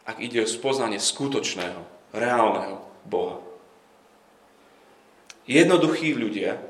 ak 0.08 0.24
ide 0.24 0.40
o 0.40 0.48
spoznanie 0.48 0.96
skutočného, 0.96 1.84
reálneho 2.16 2.80
Boha. 3.04 3.44
Jednoduchí 5.52 6.16
ľudia, 6.16 6.64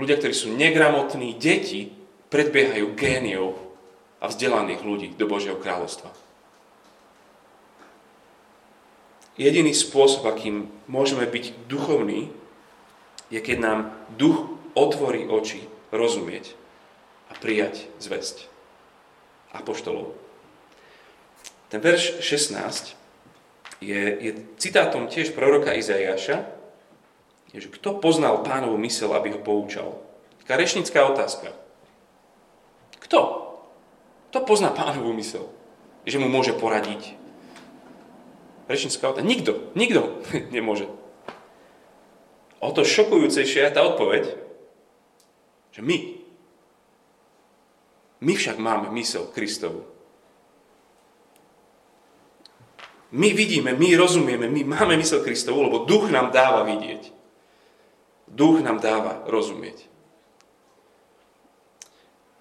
ľudia, 0.00 0.16
ktorí 0.16 0.32
sú 0.32 0.56
negramotní, 0.56 1.36
deti, 1.36 1.92
predbiehajú 2.32 2.96
géniov 2.96 3.60
a 4.16 4.32
vzdelaných 4.32 4.80
ľudí 4.80 5.08
do 5.20 5.28
Božieho 5.28 5.60
kráľovstva. 5.60 6.08
Jediný 9.36 9.76
spôsob, 9.76 10.24
akým 10.24 10.72
môžeme 10.88 11.28
byť 11.28 11.68
duchovní, 11.68 12.39
je 13.30 13.38
keď 13.38 13.58
nám 13.62 13.80
duch 14.18 14.58
otvorí 14.74 15.26
oči 15.26 15.64
rozumieť 15.94 16.54
a 17.30 17.38
prijať 17.38 17.86
zväzť 18.02 18.50
apoštolov. 19.54 20.14
Ten 21.70 21.78
verš 21.78 22.18
16 22.18 22.98
je, 23.78 24.00
je 24.18 24.30
citátom 24.58 25.06
tiež 25.06 25.30
proroka 25.32 25.70
Izaiáša, 25.74 26.42
že 27.50 27.66
kto 27.66 27.98
poznal 27.98 28.42
pánovu 28.46 28.78
mysel, 28.82 29.10
aby 29.14 29.34
ho 29.34 29.40
poučal? 29.42 29.98
Taká 30.42 30.54
rečnická 30.58 31.02
otázka. 31.06 31.54
Kto? 33.02 33.50
To 34.30 34.38
pozná 34.46 34.70
pánovú 34.70 35.10
mysel, 35.18 35.50
že 36.06 36.22
mu 36.22 36.30
môže 36.30 36.54
poradiť. 36.54 37.18
Rečnická 38.70 39.10
otázka. 39.10 39.26
Nikto, 39.26 39.74
nikto 39.74 40.22
nemôže. 40.54 40.86
O 42.60 42.68
to 42.76 42.84
šokujúcejšia 42.84 43.72
je 43.72 43.74
tá 43.74 43.80
odpoveď, 43.88 44.36
že 45.72 45.80
my. 45.80 46.20
My 48.20 48.32
však 48.36 48.60
máme 48.60 48.92
mysel 49.00 49.32
Kristovu. 49.32 49.88
My 53.10 53.32
vidíme, 53.32 53.74
my 53.74 53.96
rozumieme, 53.96 54.46
my 54.46 54.62
máme 54.62 55.00
mysel 55.00 55.24
Kristovu, 55.24 55.66
lebo 55.66 55.88
duch 55.88 56.12
nám 56.12 56.30
dáva 56.30 56.62
vidieť. 56.68 57.10
Duch 58.30 58.62
nám 58.62 58.78
dáva 58.78 59.24
rozumieť. 59.26 59.90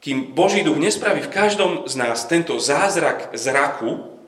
Kým 0.03 0.35
Boží 0.35 0.61
duch 0.61 0.77
nespraví 0.77 1.25
v 1.25 1.33
každom 1.33 1.71
z 1.87 1.95
nás 1.95 2.27
tento 2.27 2.59
zázrak 2.59 3.33
zraku, 3.33 4.18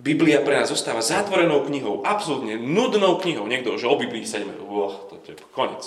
Biblia 0.00 0.40
pre 0.40 0.56
nás 0.56 0.72
zostáva 0.72 1.04
zatvorenou 1.04 1.60
knihou, 1.68 2.00
absolútne 2.08 2.56
nudnou 2.56 3.20
knihou. 3.20 3.44
Niekto, 3.44 3.76
že 3.76 3.84
o 3.84 4.00
Biblii 4.00 4.24
sa 4.24 4.40
ideme, 4.40 4.56
oh, 4.56 4.96
to 5.12 5.20
je 5.28 5.36
konec. 5.52 5.84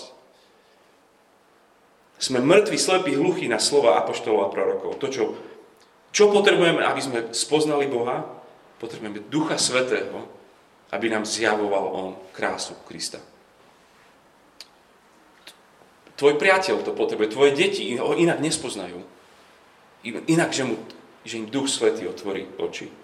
Sme 2.21 2.37
mŕtvi, 2.45 2.77
slepí, 2.77 3.17
hluchí 3.17 3.49
na 3.49 3.57
slova 3.57 3.97
apoštolov 4.05 4.47
a 4.47 4.53
prorokov. 4.53 5.01
To, 5.01 5.09
čo, 5.09 5.23
čo 6.13 6.29
potrebujeme, 6.29 6.85
aby 6.85 7.01
sme 7.01 7.19
spoznali 7.33 7.89
Boha, 7.89 8.21
potrebujeme 8.77 9.25
Ducha 9.33 9.57
Svetého, 9.57 10.29
aby 10.93 11.09
nám 11.09 11.25
zjavoval 11.25 11.85
On 11.89 12.09
krásu 12.37 12.77
Krista. 12.85 13.17
Tvoj 16.13 16.37
priateľ 16.37 16.85
to 16.85 16.93
potrebuje, 16.93 17.33
tvoje 17.33 17.57
deti 17.57 17.97
ho 17.97 18.13
inak 18.13 18.37
nespoznajú. 18.37 19.01
Inak, 20.05 20.53
že, 20.53 20.69
mu, 20.69 20.77
že 21.25 21.41
im 21.41 21.49
Duch 21.49 21.65
Svetý 21.65 22.05
otvorí 22.05 22.45
oči 22.61 23.02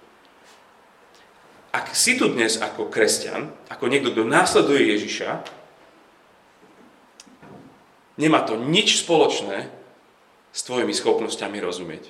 ak 1.70 1.94
si 1.94 2.18
tu 2.18 2.30
dnes 2.34 2.58
ako 2.58 2.90
kresťan, 2.90 3.54
ako 3.70 3.86
niekto, 3.86 4.10
kto 4.10 4.26
následuje 4.26 4.98
Ježiša, 4.98 5.30
nemá 8.18 8.42
to 8.44 8.58
nič 8.58 9.06
spoločné 9.06 9.70
s 10.50 10.66
tvojimi 10.66 10.92
schopnosťami 10.92 11.58
rozumieť. 11.62 12.06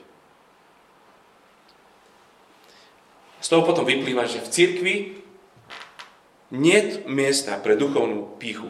Z 3.39 3.47
toho 3.47 3.63
potom 3.63 3.87
vyplýva, 3.87 4.27
že 4.27 4.43
v 4.43 4.51
cirkvi 4.51 4.95
nie 6.55 6.79
miesta 7.07 7.55
pre 7.61 7.77
duchovnú 7.77 8.39
píchu 8.41 8.67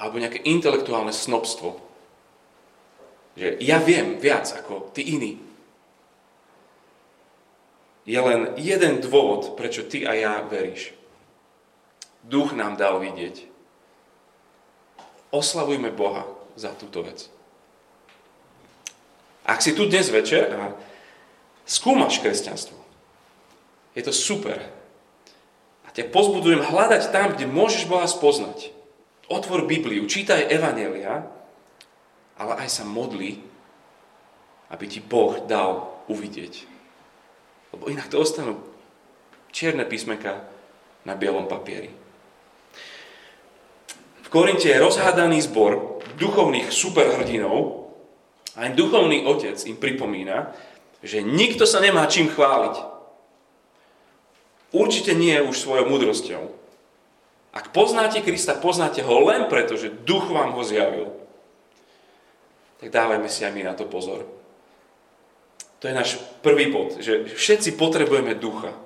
alebo 0.00 0.16
nejaké 0.16 0.40
intelektuálne 0.48 1.12
snobstvo. 1.12 1.76
Že 3.36 3.60
ja 3.60 3.76
viem 3.76 4.16
viac 4.16 4.48
ako 4.48 4.96
tí 4.96 5.12
iní 5.12 5.49
je 8.08 8.18
len 8.20 8.56
jeden 8.56 9.04
dôvod, 9.04 9.56
prečo 9.56 9.84
ty 9.84 10.08
a 10.08 10.16
ja 10.16 10.40
veríš. 10.44 10.96
Duch 12.24 12.52
nám 12.56 12.76
dal 12.76 13.00
vidieť. 13.00 13.48
Oslavujme 15.30 15.92
Boha 15.92 16.26
za 16.56 16.72
túto 16.76 17.04
vec. 17.04 17.28
Ak 19.44 19.64
si 19.64 19.72
tu 19.72 19.88
dnes 19.88 20.04
večer 20.12 20.52
a 20.52 20.74
skúmaš 21.64 22.20
kresťanstvo, 22.20 22.76
je 23.96 24.02
to 24.04 24.12
super. 24.14 24.58
A 25.86 25.88
ťa 25.90 26.12
pozbudujem 26.12 26.62
hľadať 26.62 27.10
tam, 27.10 27.34
kde 27.34 27.50
môžeš 27.50 27.90
Boha 27.90 28.06
spoznať. 28.06 28.70
Otvor 29.30 29.66
Bibliu, 29.66 30.06
čítaj 30.06 30.50
Evanelia, 30.50 31.26
ale 32.38 32.52
aj 32.66 32.68
sa 32.82 32.84
modli, 32.86 33.42
aby 34.70 34.84
ti 34.86 35.02
Boh 35.02 35.42
dal 35.46 36.02
uvidieť 36.06 36.79
lebo 37.74 37.90
inak 37.90 38.10
to 38.10 38.18
ostanú 38.18 38.58
čierne 39.54 39.86
písmenka 39.86 40.46
na 41.06 41.14
bielom 41.14 41.46
papieri. 41.50 41.90
V 44.26 44.28
Korinte 44.30 44.70
je 44.70 44.78
rozhádaný 44.78 45.42
zbor 45.50 46.02
duchovných 46.18 46.70
superhrdinov 46.70 47.90
a 48.54 48.68
aj 48.68 48.78
duchovný 48.78 49.26
otec 49.26 49.58
im 49.66 49.78
pripomína, 49.78 50.54
že 51.02 51.24
nikto 51.24 51.66
sa 51.66 51.82
nemá 51.82 52.06
čím 52.06 52.30
chváliť. 52.30 52.76
Určite 54.70 55.18
nie 55.18 55.34
už 55.42 55.58
svojou 55.58 55.90
múdrosťou. 55.90 56.42
Ak 57.50 57.74
poznáte 57.74 58.22
Krista, 58.22 58.54
poznáte 58.54 59.02
ho 59.02 59.16
len 59.26 59.50
preto, 59.50 59.74
že 59.74 59.90
duch 59.90 60.30
vám 60.30 60.54
ho 60.54 60.62
zjavil. 60.62 61.10
Tak 62.78 62.94
dávajme 62.94 63.26
si 63.26 63.42
aj 63.42 63.50
my 63.50 63.62
na 63.66 63.74
to 63.74 63.90
pozor. 63.90 64.39
To 65.80 65.88
je 65.88 65.96
náš 65.96 66.20
prvý 66.44 66.68
bod, 66.68 67.00
že 67.00 67.24
všetci 67.24 67.80
potrebujeme 67.80 68.36
ducha, 68.36 68.76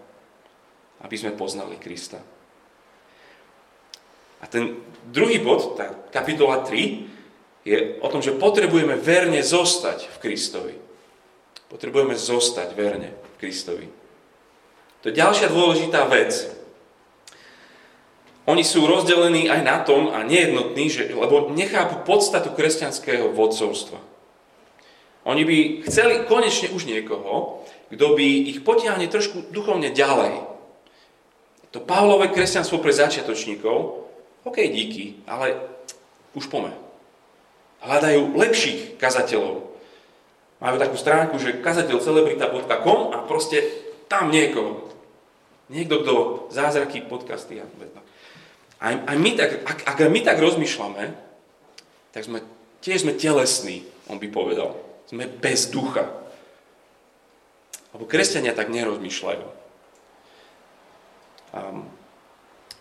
aby 1.02 1.14
sme 1.18 1.34
poznali 1.34 1.74
Krista. 1.76 2.22
A 4.38 4.46
ten 4.46 4.78
druhý 5.10 5.42
bod, 5.42 5.74
tá 5.74 5.90
kapitola 6.14 6.62
3, 6.62 7.10
je 7.64 7.96
o 7.98 8.08
tom, 8.12 8.20
že 8.20 8.36
potrebujeme 8.36 8.94
verne 8.94 9.40
zostať 9.40 10.06
v 10.06 10.16
Kristovi. 10.20 10.74
Potrebujeme 11.72 12.14
zostať 12.14 12.76
verne 12.76 13.10
v 13.10 13.34
Kristovi. 13.40 13.86
To 15.02 15.10
je 15.10 15.16
ďalšia 15.16 15.48
dôležitá 15.48 16.04
vec. 16.06 16.30
Oni 18.44 18.60
sú 18.60 18.84
rozdelení 18.84 19.48
aj 19.48 19.60
na 19.64 19.80
tom 19.80 20.12
a 20.12 20.20
nejednotní, 20.20 20.92
že, 20.92 21.02
lebo 21.16 21.48
nechápu 21.56 22.04
podstatu 22.04 22.52
kresťanského 22.52 23.32
vodcovstva. 23.32 23.96
Oni 25.24 25.42
by 25.44 25.56
chceli 25.88 26.28
konečne 26.28 26.68
už 26.72 26.84
niekoho, 26.84 27.64
kto 27.88 28.06
by 28.16 28.26
ich 28.52 28.60
potiahne 28.60 29.08
trošku 29.08 29.48
duchovne 29.48 29.88
ďalej. 29.92 30.44
To 31.72 31.82
Pavlové 31.82 32.30
kresťanstvo 32.30 32.78
pre 32.78 32.92
začiatočníkov, 32.94 34.04
OK, 34.44 34.58
díky, 34.68 35.24
ale 35.24 35.56
už 36.36 36.52
pome. 36.52 36.70
Hľadajú 37.80 38.36
lepších 38.36 39.00
kazateľov. 39.00 39.72
Majú 40.60 40.76
takú 40.80 40.96
stránku, 40.96 41.34
že 41.40 41.60
kazateľcelebrita.com 41.60 43.12
a 43.12 43.24
proste 43.24 43.64
tam 44.06 44.28
niekoho. 44.28 44.92
Niekto, 45.72 46.04
kto 46.04 46.14
zázraky, 46.52 47.08
podcasty 47.08 47.56
a 47.58 47.66
aj, 48.84 48.94
aj 49.08 49.16
my 49.16 49.30
tak, 49.32 49.50
ak, 49.64 49.78
ak 49.88 49.98
my 50.12 50.20
tak 50.20 50.36
rozmýšľame, 50.36 51.04
tak 52.12 52.22
sme, 52.28 52.44
tiež 52.84 53.08
sme 53.08 53.16
telesní, 53.16 53.88
on 54.12 54.20
by 54.20 54.28
povedal. 54.28 54.76
Sme 55.08 55.28
bez 55.28 55.68
ducha. 55.68 56.08
Lebo 57.94 58.08
kresťania 58.08 58.56
tak 58.56 58.72
nerozmýšľajú. 58.74 59.46
Um, 61.54 61.86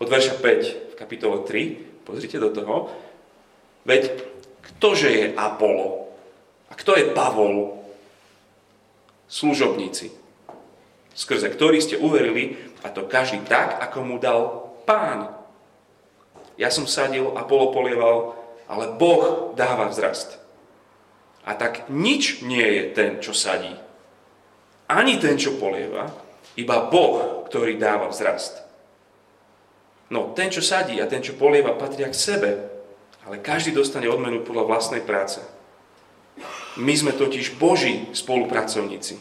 od 0.02 0.08
verša 0.10 0.42
5 0.42 0.92
v 0.92 0.96
kapitole 0.98 1.46
3, 1.46 2.04
pozrite 2.04 2.42
do 2.42 2.50
toho, 2.50 2.90
veď 3.86 4.10
ktože 4.60 5.08
je 5.08 5.26
Apollo 5.38 6.10
a 6.68 6.74
kto 6.74 6.98
je 6.98 7.14
Pavol? 7.14 7.80
Služobníci, 9.30 10.14
skrze 11.18 11.50
ktorý 11.50 11.82
ste 11.82 11.98
uverili, 11.98 12.54
a 12.86 12.92
to 12.92 13.08
každý 13.08 13.42
tak, 13.48 13.82
ako 13.82 13.98
mu 14.06 14.16
dal 14.22 14.70
pán. 14.84 15.32
Ja 16.60 16.70
som 16.70 16.86
sadil, 16.86 17.34
Apollo 17.34 17.74
polieval, 17.74 18.38
ale 18.70 18.94
Boh 18.94 19.56
dáva 19.58 19.90
vzrast. 19.90 20.43
A 21.44 21.54
tak 21.60 21.92
nič 21.92 22.40
nie 22.44 22.64
je 22.64 22.84
ten, 22.96 23.12
čo 23.20 23.36
sadí. 23.36 23.72
Ani 24.88 25.20
ten, 25.20 25.36
čo 25.36 25.60
polieva, 25.60 26.08
iba 26.56 26.78
Boh, 26.88 27.44
ktorý 27.50 27.76
dáva 27.76 28.08
vzrast. 28.08 28.64
No, 30.14 30.32
ten, 30.38 30.54
čo 30.54 30.62
sadí 30.62 31.02
a 31.02 31.10
ten, 31.10 31.26
čo 31.26 31.36
polieva, 31.36 31.76
patria 31.76 32.08
k 32.08 32.16
sebe, 32.16 32.52
ale 33.26 33.42
každý 33.42 33.74
dostane 33.74 34.08
odmenu 34.08 34.44
podľa 34.46 34.68
vlastnej 34.68 35.04
práce. 35.04 35.42
My 36.78 36.94
sme 36.94 37.14
totiž 37.14 37.58
Boží 37.58 38.10
spolupracovníci. 38.14 39.18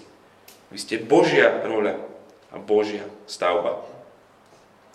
Vy 0.72 0.78
ste 0.80 0.96
Božia 1.00 1.64
roľa 1.68 2.00
a 2.52 2.56
Božia 2.56 3.04
stavba. 3.28 3.84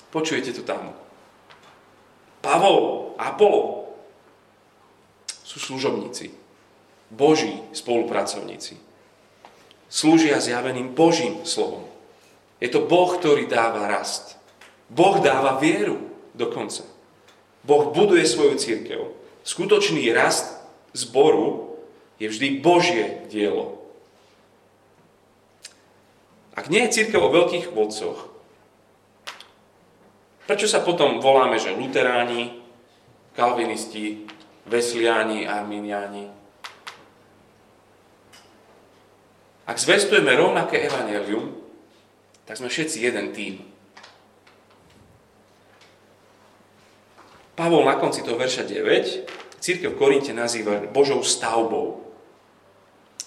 Počujete 0.10 0.54
to 0.58 0.64
tam. 0.66 0.94
Pavol 2.42 3.14
a 3.20 3.34
Apollo 3.34 3.94
sú 5.46 5.58
služobníci. 5.62 6.47
Boží 7.12 7.64
spolupracovníci. 7.72 8.76
Slúžia 9.88 10.44
zjaveným 10.44 10.92
Božím 10.92 11.44
slovom. 11.48 11.88
Je 12.60 12.68
to 12.68 12.84
Boh, 12.84 13.16
ktorý 13.16 13.48
dáva 13.48 13.88
rast. 13.88 14.36
Boh 14.92 15.24
dáva 15.24 15.62
vieru 15.62 16.02
dokonca. 16.36 16.84
Boh 17.64 17.92
buduje 17.96 18.28
svoju 18.28 18.60
církev. 18.60 19.02
Skutočný 19.48 20.04
rast 20.12 20.60
zboru 20.92 21.78
je 22.20 22.28
vždy 22.28 22.60
Božie 22.60 23.24
dielo. 23.32 23.80
Ak 26.58 26.74
nie 26.74 26.82
je 26.88 27.00
církev 27.00 27.22
o 27.22 27.30
veľkých 27.30 27.70
vodcoch, 27.70 28.34
prečo 30.50 30.66
sa 30.66 30.82
potom 30.82 31.22
voláme, 31.22 31.62
že 31.62 31.76
luteráni, 31.76 32.60
kalvinisti, 33.38 34.26
vesliáni, 34.66 35.46
arminiáni? 35.46 36.34
Ak 39.68 39.76
zvestujeme 39.76 40.32
rovnaké 40.32 40.88
evanelium, 40.88 41.52
tak 42.48 42.56
sme 42.56 42.72
všetci 42.72 42.98
jeden 43.04 43.36
tým. 43.36 43.60
Pavol 47.58 47.84
na 47.84 48.00
konci 48.00 48.24
toho 48.24 48.40
verša 48.40 48.64
9 48.64 49.60
církev 49.60 49.92
v 49.92 50.00
Korinte 50.00 50.32
nazýva 50.32 50.88
Božou 50.88 51.20
stavbou. 51.20 52.06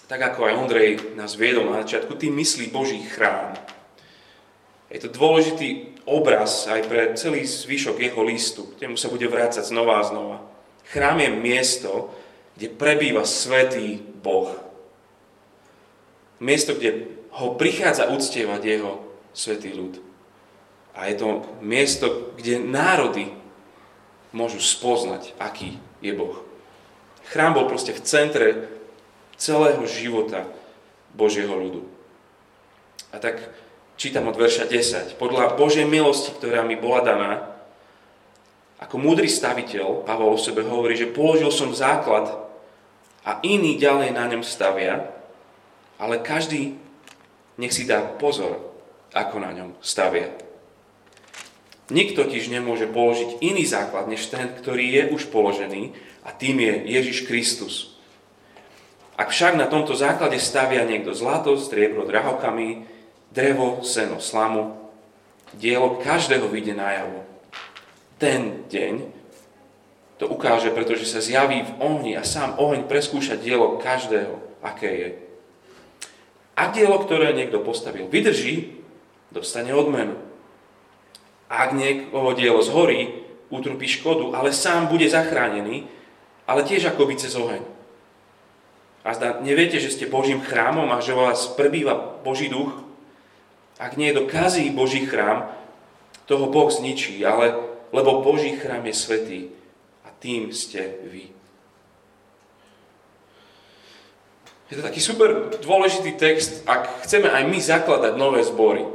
Tak 0.08 0.32
ako 0.32 0.48
aj 0.48 0.58
Ondrej 0.58 0.90
nás 1.18 1.36
viedol 1.36 1.68
na 1.68 1.84
začiatku, 1.84 2.16
tým 2.16 2.32
myslí 2.40 2.72
Boží 2.72 3.04
chrám. 3.04 3.52
Je 4.90 4.98
to 4.98 5.12
dôležitý 5.12 6.00
obraz 6.08 6.66
aj 6.66 6.88
pre 6.88 7.14
celý 7.14 7.46
zvyšok 7.46 8.00
jeho 8.00 8.22
listu, 8.26 8.62
mu 8.74 8.98
sa 8.98 9.12
bude 9.12 9.28
vrácať 9.28 9.62
znova 9.62 10.02
a 10.02 10.08
znova. 10.08 10.38
Chrám 10.90 11.22
je 11.22 11.30
miesto, 11.30 12.10
kde 12.58 12.74
prebýva 12.74 13.22
svetý 13.22 14.02
Boh. 14.02 14.69
Miesto, 16.40 16.72
kde 16.74 17.20
ho 17.36 17.54
prichádza 17.54 18.08
uctievať 18.10 18.60
jeho 18.64 19.04
svetý 19.36 19.76
ľud. 19.76 20.00
A 20.96 21.06
je 21.06 21.20
to 21.20 21.46
miesto, 21.62 22.34
kde 22.34 22.58
národy 22.58 23.30
môžu 24.34 24.58
spoznať, 24.58 25.36
aký 25.38 25.78
je 26.02 26.12
Boh. 26.16 26.42
Chrám 27.30 27.54
bol 27.54 27.70
proste 27.70 27.94
v 27.94 28.02
centre 28.02 28.48
celého 29.38 29.84
života 29.86 30.48
Božieho 31.14 31.54
ľudu. 31.54 31.86
A 33.14 33.22
tak 33.22 33.38
čítam 33.94 34.26
od 34.26 34.38
verša 34.38 34.66
10. 34.66 35.20
Podľa 35.20 35.54
Božej 35.54 35.86
milosti, 35.86 36.34
ktorá 36.34 36.66
mi 36.66 36.74
bola 36.74 37.00
daná, 37.04 37.30
ako 38.80 38.96
múdry 38.96 39.28
staviteľ, 39.28 40.08
Pavol 40.08 40.34
o 40.34 40.40
sebe 40.40 40.64
hovorí, 40.64 40.96
že 40.96 41.12
položil 41.12 41.52
som 41.52 41.76
základ 41.76 42.32
a 43.28 43.36
iní 43.44 43.76
ďalej 43.76 44.10
na 44.16 44.24
ňom 44.24 44.40
stavia, 44.40 45.19
ale 46.00 46.24
každý 46.24 46.80
nech 47.60 47.76
si 47.76 47.84
dá 47.84 48.00
pozor, 48.00 48.56
ako 49.12 49.36
na 49.36 49.52
ňom 49.52 49.76
stavia. 49.84 50.32
Nikto 51.92 52.24
totiž 52.24 52.48
nemôže 52.48 52.88
položiť 52.88 53.44
iný 53.44 53.68
základ, 53.68 54.08
než 54.08 54.32
ten, 54.32 54.48
ktorý 54.48 54.86
je 54.96 55.02
už 55.12 55.28
položený, 55.28 55.92
a 56.24 56.32
tým 56.32 56.62
je 56.62 56.74
Ježiš 56.88 57.28
Kristus. 57.28 57.96
Ak 59.20 59.28
však 59.28 59.60
na 59.60 59.68
tomto 59.68 59.92
základe 59.92 60.40
stavia 60.40 60.86
niekto 60.88 61.12
zlato, 61.12 61.52
striebro, 61.60 62.08
drahokamy, 62.08 62.88
drevo, 63.34 63.84
seno, 63.84 64.16
slamu, 64.16 64.80
dielo 65.52 66.00
každého 66.00 66.46
vyjde 66.48 66.78
najavo. 66.78 67.20
Ten 68.16 68.64
deň 68.68 68.94
to 70.20 70.28
ukáže, 70.28 70.68
pretože 70.72 71.08
sa 71.08 71.24
zjaví 71.24 71.64
v 71.64 71.72
ohni 71.80 72.12
a 72.16 72.24
sám 72.24 72.60
oheň 72.60 72.84
preskúša 72.84 73.40
dielo 73.40 73.80
každého, 73.80 74.36
aké 74.60 74.90
je. 74.92 75.10
Ak 76.60 76.76
dielo, 76.76 77.00
ktoré 77.00 77.32
niekto 77.32 77.64
postavil, 77.64 78.04
vydrží, 78.12 78.84
dostane 79.32 79.72
odmenu. 79.72 80.12
Ak 81.48 81.72
niekoho 81.72 82.36
dielo 82.36 82.60
zhorí, 82.60 83.24
utrpí 83.48 83.88
škodu, 83.88 84.36
ale 84.36 84.52
sám 84.52 84.92
bude 84.92 85.08
zachránený, 85.08 85.88
ale 86.44 86.60
tiež 86.68 86.92
akoby 86.92 87.16
cez 87.16 87.32
oheň. 87.32 87.64
A 89.00 89.16
zda, 89.16 89.40
neviete, 89.40 89.80
že 89.80 89.88
ste 89.88 90.04
Božím 90.04 90.44
chrámom 90.44 90.92
a 90.92 91.00
že 91.00 91.16
vás 91.16 91.48
prebýva 91.56 92.20
Boží 92.20 92.52
duch? 92.52 92.76
Ak 93.80 93.96
niekto 93.96 94.28
kazí 94.28 94.68
Boží 94.68 95.08
chrám, 95.08 95.48
toho 96.28 96.52
Boh 96.52 96.68
zničí, 96.68 97.24
ale 97.24 97.56
lebo 97.90 98.22
Boží 98.22 98.54
chrám 98.54 98.86
je 98.86 98.94
svetý 98.94 99.40
a 100.06 100.12
tým 100.14 100.54
ste 100.54 101.00
vy. 101.08 101.39
Je 104.70 104.78
to 104.78 104.86
taký 104.86 105.02
super 105.02 105.50
dôležitý 105.58 106.14
text, 106.14 106.62
ak 106.62 107.02
chceme 107.02 107.26
aj 107.26 107.42
my 107.42 107.58
zakladať 107.58 108.14
nové 108.14 108.46
zbory. 108.46 108.86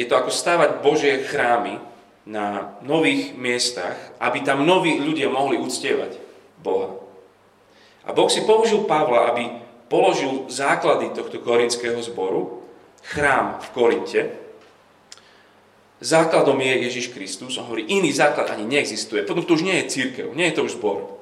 Je 0.00 0.08
to 0.08 0.16
ako 0.16 0.32
stavať 0.32 0.80
Božie 0.80 1.20
chrámy 1.28 1.76
na 2.24 2.80
nových 2.80 3.36
miestach, 3.36 4.00
aby 4.16 4.40
tam 4.40 4.64
noví 4.64 4.96
ľudia 4.96 5.28
mohli 5.28 5.60
uctievať 5.60 6.16
Boha. 6.64 6.96
A 8.08 8.16
Boh 8.16 8.32
si 8.32 8.40
použil 8.48 8.88
Pavla, 8.88 9.28
aby 9.28 9.60
položil 9.92 10.48
základy 10.48 11.12
tohto 11.12 11.36
korinského 11.44 12.00
zboru, 12.00 12.64
chrám 13.04 13.60
v 13.60 13.68
Korinte. 13.76 14.20
Základom 16.00 16.56
je 16.60 16.88
Ježiš 16.88 17.12
Kristus. 17.12 17.60
On 17.60 17.68
hovorí, 17.68 17.84
iný 17.92 18.08
základ 18.12 18.48
ani 18.48 18.64
neexistuje. 18.64 19.28
Potom 19.28 19.44
to 19.44 19.60
už 19.60 19.64
nie 19.68 19.76
je 19.84 19.92
církev, 19.92 20.32
nie 20.32 20.48
je 20.48 20.56
to 20.56 20.64
už 20.64 20.80
zbor. 20.80 21.13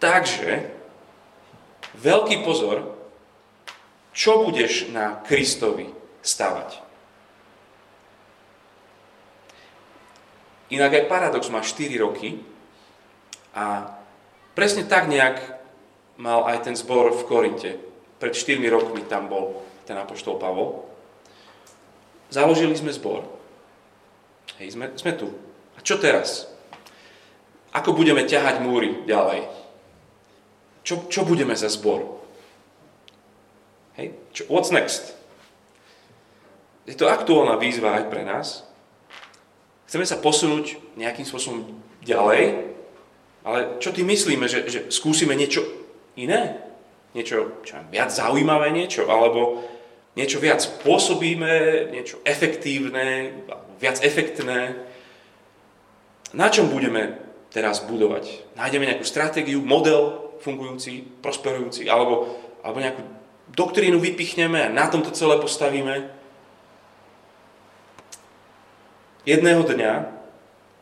Takže, 0.00 0.72
veľký 2.00 2.40
pozor, 2.40 2.96
čo 4.16 4.42
budeš 4.42 4.88
na 4.88 5.20
Kristovi 5.22 5.92
stavať. 6.24 6.80
Inak 10.70 10.92
aj 10.96 11.10
Paradox 11.10 11.50
má 11.52 11.60
4 11.60 11.90
roky 11.98 12.40
a 13.52 13.92
presne 14.54 14.86
tak 14.86 15.10
nejak 15.10 15.60
mal 16.16 16.46
aj 16.46 16.70
ten 16.70 16.76
zbor 16.78 17.10
v 17.12 17.26
Korinte. 17.26 17.70
Pred 18.22 18.32
4 18.32 18.56
rokmi 18.70 19.02
tam 19.04 19.26
bol 19.26 19.60
ten 19.84 19.98
apoštol 19.98 20.38
Pavol. 20.38 20.86
Založili 22.30 22.78
sme 22.78 22.94
zbor. 22.94 23.26
Hej, 24.62 24.78
sme, 24.78 24.94
sme 24.94 25.12
tu. 25.18 25.34
A 25.74 25.82
čo 25.82 25.98
teraz? 25.98 26.46
Ako 27.74 27.90
budeme 27.92 28.22
ťahať 28.22 28.62
múry 28.62 29.02
ďalej? 29.06 29.59
Čo, 30.80 31.06
čo 31.12 31.22
budeme 31.28 31.52
za 31.52 31.68
zbor? 31.68 32.20
Hej? 34.00 34.16
Čo, 34.32 34.42
what's 34.48 34.72
next? 34.72 35.12
Je 36.88 36.96
to 36.96 37.06
aktuálna 37.06 37.60
výzva 37.60 38.00
aj 38.00 38.04
pre 38.08 38.24
nás. 38.24 38.64
Chceme 39.90 40.06
sa 40.06 40.22
posunúť 40.22 40.78
nejakým 40.96 41.26
spôsobom 41.26 41.66
ďalej, 42.06 42.70
ale 43.42 43.82
čo 43.82 43.90
ty 43.90 44.06
myslíme, 44.06 44.46
že, 44.46 44.68
že 44.68 44.80
skúsime 44.92 45.34
niečo 45.34 45.66
iné? 46.14 46.62
Niečo 47.10 47.64
čo 47.66 47.80
viac 47.90 48.14
zaujímavé 48.14 48.70
niečo? 48.70 49.08
Alebo 49.10 49.66
niečo 50.14 50.38
viac 50.38 50.62
pôsobíme, 50.86 51.88
niečo 51.90 52.22
efektívne, 52.22 53.42
viac 53.82 53.98
efektné? 54.04 54.78
Na 56.30 56.46
čom 56.46 56.70
budeme 56.70 57.18
teraz 57.50 57.82
budovať? 57.82 58.54
Nájdeme 58.54 58.86
nejakú 58.86 59.02
stratégiu, 59.02 59.58
model, 59.58 60.29
fungujúci, 60.40 61.20
prosperujúci, 61.20 61.86
alebo, 61.86 62.40
alebo 62.64 62.78
nejakú 62.80 63.02
doktrínu 63.52 64.00
vypichneme 64.00 64.66
a 64.66 64.72
na 64.72 64.88
tomto 64.88 65.12
celé 65.12 65.36
postavíme. 65.38 66.10
Jedného 69.28 69.62
dňa 69.62 69.92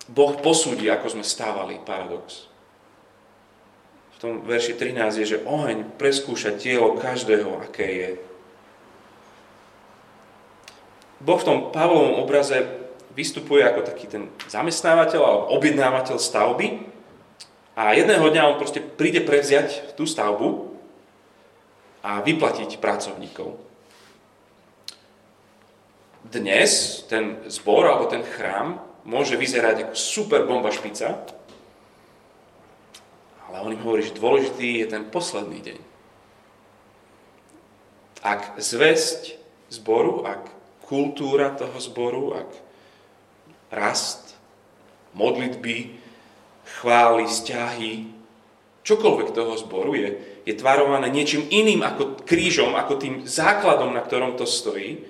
Boh 0.09 0.33
posúdi, 0.41 0.89
ako 0.89 1.19
sme 1.19 1.25
stávali, 1.27 1.77
paradox. 1.85 2.49
V 4.17 4.27
tom 4.27 4.33
verši 4.43 4.75
13 4.75 5.21
je, 5.23 5.27
že 5.37 5.45
oheň 5.45 5.95
preskúša 6.01 6.57
tielo 6.57 6.97
každého, 6.97 7.61
aké 7.61 7.87
je. 7.87 8.11
Boh 11.19 11.39
v 11.39 11.47
tom 11.47 11.59
Pavlovom 11.75 12.23
obraze 12.23 12.63
vystupuje 13.15 13.67
ako 13.67 13.83
taký 13.83 14.07
ten 14.07 14.31
zamestnávateľ 14.47 15.21
alebo 15.21 15.45
objednávateľ 15.59 16.17
stavby, 16.19 16.67
a 17.79 17.95
jedného 17.95 18.27
dňa 18.27 18.43
on 18.51 18.59
proste 18.59 18.83
príde 18.83 19.23
prevziať 19.23 19.95
tú 19.95 20.03
stavbu 20.03 20.75
a 22.03 22.19
vyplatiť 22.27 22.83
pracovníkov. 22.83 23.55
Dnes 26.27 27.07
ten 27.07 27.39
zbor 27.47 27.87
alebo 27.87 28.11
ten 28.11 28.27
chrám 28.27 28.83
môže 29.07 29.39
vyzerať 29.39 29.87
ako 29.87 29.95
super 29.95 30.43
bomba 30.43 30.75
špica, 30.75 31.23
ale 33.47 33.57
on 33.63 33.71
im 33.71 33.81
hovorí, 33.87 34.03
že 34.03 34.19
dôležitý 34.19 34.83
je 34.83 34.87
ten 34.91 35.07
posledný 35.07 35.63
deň. 35.63 35.79
Ak 38.27 38.59
zväzť 38.59 39.39
zboru, 39.71 40.27
ak 40.27 40.51
kultúra 40.83 41.55
toho 41.55 41.79
zboru, 41.79 42.35
ak 42.35 42.51
rast, 43.71 44.35
modlitby, 45.15 45.98
chvály, 46.69 47.25
vzťahy, 47.25 48.19
čokoľvek 48.89 49.29
toho 49.37 49.53
zboru 49.61 49.93
je, 49.97 50.09
je 50.49 50.55
tvarované 50.57 51.13
niečím 51.13 51.45
iným 51.49 51.85
ako 51.85 52.25
krížom, 52.25 52.73
ako 52.73 52.97
tým 52.97 53.15
základom, 53.29 53.93
na 53.93 54.01
ktorom 54.01 54.37
to 54.37 54.49
stojí, 54.49 55.05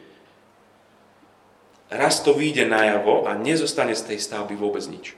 raz 1.90 2.18
to 2.26 2.34
vyjde 2.34 2.66
najavo 2.66 3.30
a 3.30 3.38
nezostane 3.38 3.94
z 3.94 4.14
tej 4.14 4.18
stavby 4.18 4.58
vôbec 4.58 4.82
nič. 4.90 5.14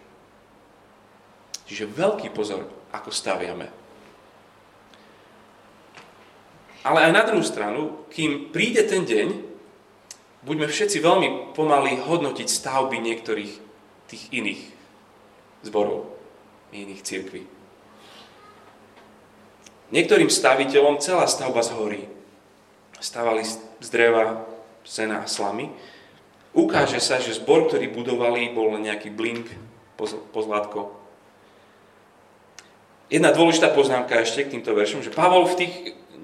Čiže 1.65 1.89
veľký 1.89 2.35
pozor, 2.37 2.67
ako 2.93 3.09
staviame. 3.09 3.73
Ale 6.81 6.99
aj 7.09 7.13
na 7.13 7.23
druhú 7.29 7.45
stranu, 7.45 8.09
kým 8.09 8.53
príde 8.53 8.85
ten 8.89 9.05
deň, 9.05 9.29
buďme 10.45 10.67
všetci 10.69 10.99
veľmi 11.01 11.29
pomaly 11.53 12.01
hodnotiť 12.01 12.49
stavby 12.49 12.97
niektorých 12.99 13.53
tých 14.09 14.23
iných 14.33 14.63
zborov 15.65 16.20
iných 16.73 17.03
cirkví. 17.03 17.43
Niektorým 19.91 20.31
staviteľom 20.31 21.03
celá 21.03 21.27
stavba 21.27 21.67
zhorí. 21.67 22.07
Stavali 23.03 23.43
z 23.81 23.89
dreva, 23.91 24.47
sena 24.87 25.27
a 25.27 25.31
slamy. 25.31 25.71
Ukáže 26.55 27.03
sa, 27.03 27.19
že 27.19 27.39
zbor, 27.39 27.67
ktorý 27.67 27.91
budovali, 27.91 28.55
bol 28.55 28.75
nejaký 28.79 29.11
blink, 29.11 29.51
pozlátko. 30.35 30.95
Jedna 33.11 33.35
dôležitá 33.35 33.75
poznámka 33.75 34.23
ešte 34.23 34.47
k 34.47 34.53
týmto 34.55 34.71
veršom, 34.71 35.03
že 35.03 35.11
Pavol 35.11 35.47
v 35.51 35.59
tých 35.67 35.75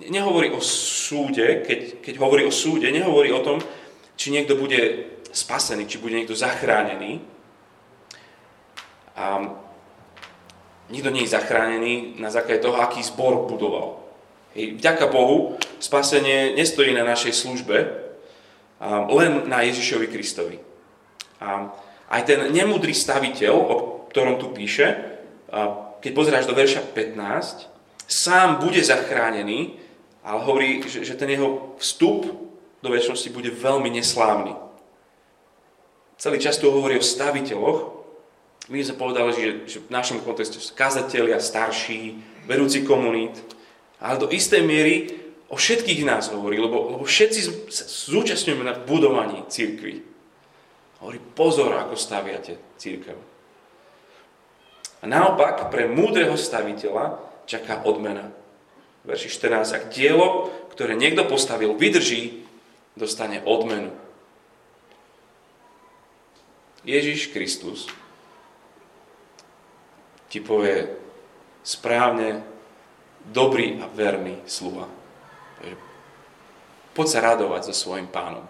nehovorí 0.07 0.55
o 0.55 0.63
súde, 0.63 1.67
keď, 1.67 1.99
keď 1.99 2.15
hovorí 2.23 2.47
o 2.47 2.55
súde, 2.55 2.87
nehovorí 2.95 3.35
o 3.35 3.43
tom, 3.43 3.59
či 4.15 4.31
niekto 4.31 4.55
bude 4.55 5.11
spasený, 5.35 5.91
či 5.91 5.99
bude 5.99 6.15
niekto 6.15 6.39
zachránený. 6.39 7.19
A 9.19 9.43
nikto 10.91 11.11
nie 11.11 11.27
je 11.27 11.35
zachránený 11.35 12.19
na 12.19 12.31
základe 12.31 12.63
toho, 12.63 12.79
aký 12.79 13.03
zbor 13.03 13.47
budoval. 13.51 14.03
Hej, 14.55 14.79
vďaka 14.81 15.07
Bohu, 15.13 15.61
spasenie 15.83 16.57
nestojí 16.57 16.95
na 16.97 17.05
našej 17.05 17.33
službe, 17.33 17.77
len 19.09 19.49
na 19.49 19.65
Ježišovi 19.65 20.07
Kristovi. 20.09 20.57
A 21.41 21.73
aj 22.09 22.23
ten 22.25 22.41
nemudrý 22.53 22.95
staviteľ, 22.95 23.55
o 23.57 23.75
ktorom 24.09 24.41
tu 24.41 24.53
píše, 24.53 25.17
keď 26.01 26.11
pozráš 26.13 26.47
do 26.47 26.55
verša 26.55 26.85
15, 26.93 27.69
sám 28.07 28.63
bude 28.63 28.81
zachránený, 28.85 29.77
ale 30.23 30.39
hovorí, 30.43 30.83
že, 30.87 31.05
že 31.05 31.19
ten 31.19 31.31
jeho 31.31 31.77
vstup 31.79 32.27
do 32.83 32.89
väčšnosti 32.91 33.31
bude 33.31 33.51
veľmi 33.51 33.91
neslávny. 33.91 34.55
Celý 36.17 36.39
čas 36.41 36.57
tu 36.57 36.71
hovorí 36.73 36.97
o 36.97 37.05
staviteľoch. 37.05 37.96
My 38.67 38.83
sme 38.83 38.99
povedali, 38.99 39.31
že, 39.31 39.47
že 39.71 39.79
v 39.87 39.95
našom 39.95 40.19
kontexte 40.27 40.59
kazatelia, 40.75 41.39
starší, 41.39 42.19
vedúci 42.51 42.83
komunít, 42.83 43.39
ale 44.03 44.19
do 44.19 44.27
istej 44.27 44.63
miery 44.67 45.15
o 45.47 45.55
všetkých 45.55 46.03
nás 46.03 46.35
hovorí, 46.35 46.59
lebo, 46.59 46.99
lebo 46.99 47.05
všetci 47.07 47.71
sa 47.71 47.87
zúčastňujeme 47.87 48.67
na 48.67 48.75
budovaní 48.75 49.47
církvy. 49.47 50.03
Hovorí, 50.99 51.19
pozor, 51.39 51.79
ako 51.79 51.95
staviate 51.95 52.59
církev. 52.75 53.15
A 55.03 55.05
naopak, 55.07 55.71
pre 55.71 55.87
múdreho 55.87 56.35
staviteľa 56.35 57.23
čaká 57.47 57.87
odmena. 57.87 58.35
Verši 59.07 59.31
14. 59.31 59.79
Ak 59.79 59.85
dielo, 59.95 60.51
ktoré 60.75 60.99
niekto 60.99 61.23
postavil, 61.31 61.79
vydrží, 61.79 62.43
dostane 62.99 63.39
odmenu. 63.47 63.95
Ježiš 66.83 67.31
Kristus 67.31 67.87
ti 70.31 70.43
povie 70.43 70.91
správne, 71.63 72.43
dobrý 73.27 73.83
a 73.83 73.91
verný 73.91 74.39
sluha. 74.47 74.87
Poď 76.97 77.07
sa 77.13 77.21
radovať 77.21 77.69
so 77.69 77.75
svojim 77.77 78.09
pánom. 78.09 78.49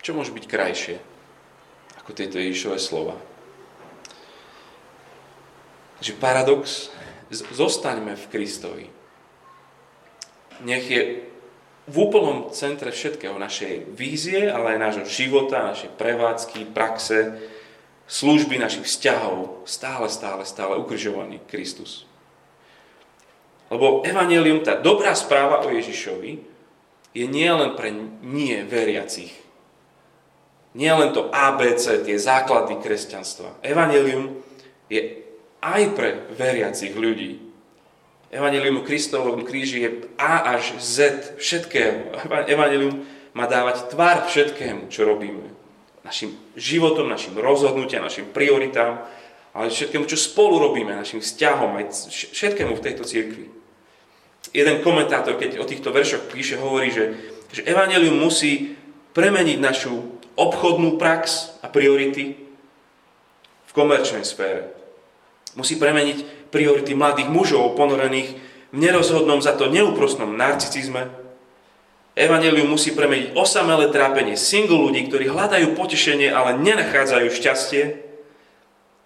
Čo 0.00 0.14
môže 0.14 0.30
byť 0.30 0.44
krajšie 0.46 0.96
ako 1.98 2.10
tieto 2.14 2.38
Ježišové 2.38 2.78
slova? 2.78 3.18
Takže 6.00 6.16
paradox, 6.16 6.88
zostaňme 7.30 8.16
v 8.16 8.30
Kristovi. 8.30 8.86
Nech 10.64 10.86
je 10.88 11.28
v 11.90 11.96
úplnom 11.98 12.54
centre 12.54 12.94
všetkého 12.94 13.34
našej 13.34 13.90
vízie, 13.98 14.46
ale 14.46 14.76
aj 14.76 14.78
nášho 14.78 15.06
života, 15.10 15.74
našej 15.74 15.98
prevádzky, 15.98 16.70
praxe, 16.70 17.36
služby, 18.10 18.58
našich 18.58 18.90
vzťahov, 18.90 19.62
stále, 19.70 20.10
stále, 20.10 20.42
stále 20.42 20.74
ukrižovaný 20.82 21.38
Kristus. 21.46 22.10
Lebo 23.70 24.02
Evangelium, 24.02 24.66
tá 24.66 24.74
dobrá 24.74 25.14
správa 25.14 25.62
o 25.62 25.70
Ježišovi, 25.70 26.42
je 27.14 27.26
nielen 27.26 27.78
pre 27.78 27.94
nie 28.26 28.66
veriacich. 28.66 29.30
Nie 30.74 30.94
len 30.94 31.14
to 31.14 31.30
ABC, 31.30 32.02
tie 32.02 32.18
základy 32.18 32.82
kresťanstva. 32.82 33.62
Evangelium 33.62 34.42
je 34.90 35.22
aj 35.62 35.82
pre 35.94 36.26
veriacich 36.34 36.94
ľudí. 36.94 37.42
Evangelium 38.30 38.86
Kristovom 38.86 39.42
kríži 39.42 39.86
je 39.86 39.90
A 40.18 40.54
až 40.54 40.78
Z 40.78 41.34
všetkého. 41.38 42.14
Evangelium 42.54 43.06
má 43.34 43.46
dávať 43.46 43.90
tvar 43.90 44.26
všetkému, 44.26 44.90
čo 44.90 45.06
robíme. 45.06 45.59
Našim 46.00 46.32
životom, 46.56 47.08
našim 47.08 47.36
rozhodnutiam, 47.36 48.00
našim 48.00 48.28
prioritám, 48.32 49.04
ale 49.52 49.68
všetkému, 49.68 50.06
čo 50.06 50.16
spolu 50.16 50.62
robíme, 50.62 50.94
našim 50.94 51.20
vzťahom, 51.20 51.76
aj 51.76 51.84
všetkému 52.32 52.72
v 52.78 52.84
tejto 52.84 53.02
cirkvi. 53.04 53.46
Jeden 54.50 54.80
komentátor, 54.80 55.36
keď 55.36 55.60
o 55.60 55.68
týchto 55.68 55.92
veršoch 55.92 56.32
píše, 56.32 56.56
hovorí, 56.56 56.90
že, 56.90 57.14
že 57.52 57.66
Evangelium 57.68 58.16
musí 58.16 58.74
premeniť 59.12 59.58
našu 59.60 60.20
obchodnú 60.38 60.96
prax 60.96 61.52
a 61.60 61.68
priority 61.68 62.38
v 63.68 63.72
komerčnej 63.76 64.24
sfére. 64.24 64.72
Musí 65.58 65.76
premeniť 65.76 66.50
priority 66.50 66.94
mladých 66.94 67.28
mužov 67.28 67.74
ponorených 67.76 68.38
v 68.70 68.76
nerozhodnom 68.78 69.42
za 69.42 69.58
to 69.58 69.66
neúprostnom 69.66 70.30
narcicizme. 70.34 71.10
Evangelium 72.18 72.74
musí 72.74 72.90
premeniť 72.90 73.38
osamelé 73.38 73.94
trápenie 73.94 74.34
single 74.34 74.82
ľudí, 74.90 75.06
ktorí 75.06 75.30
hľadajú 75.30 75.78
potešenie, 75.78 76.26
ale 76.34 76.58
nenachádzajú 76.58 77.28
šťastie. 77.30 77.82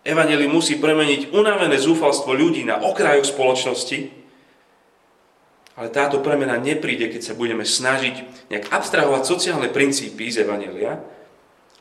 Evangelium 0.05 0.57
musí 0.57 0.81
premeniť 0.81 1.33
unavené 1.37 1.77
zúfalstvo 1.77 2.33
ľudí 2.33 2.65
na 2.65 2.81
okraju 2.81 3.25
spoločnosti. 3.25 4.25
Ale 5.75 5.89
táto 5.91 6.23
premena 6.23 6.57
nepríde, 6.57 7.11
keď 7.11 7.23
sa 7.23 7.35
budeme 7.35 7.67
snažiť 7.67 8.49
nejak 8.49 8.71
abstrahovať 8.71 9.23
sociálne 9.27 9.69
princípy 9.69 10.31
z 10.31 10.47
Evangelia, 10.47 11.03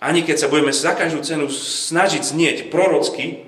ani 0.03 0.25
keď 0.27 0.35
sa 0.43 0.51
budeme 0.51 0.75
za 0.75 0.91
každú 0.97 1.23
cenu 1.23 1.47
snažiť 1.47 2.19
znieť 2.19 2.57
prorocky, 2.67 3.47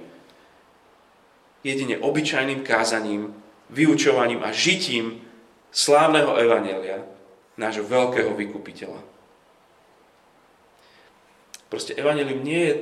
jedine 1.66 1.98
obyčajným 2.00 2.62
kázaním, 2.62 3.34
vyučovaním 3.74 4.46
a 4.46 4.54
žitím 4.54 5.26
slávneho 5.74 6.38
evanelia 6.38 7.15
nášho 7.56 7.88
veľkého 7.88 8.36
vykupiteľa. 8.36 9.02
Proste 11.72 11.98
evanelium 11.98 12.46
nie 12.46 12.62
je 12.72 12.76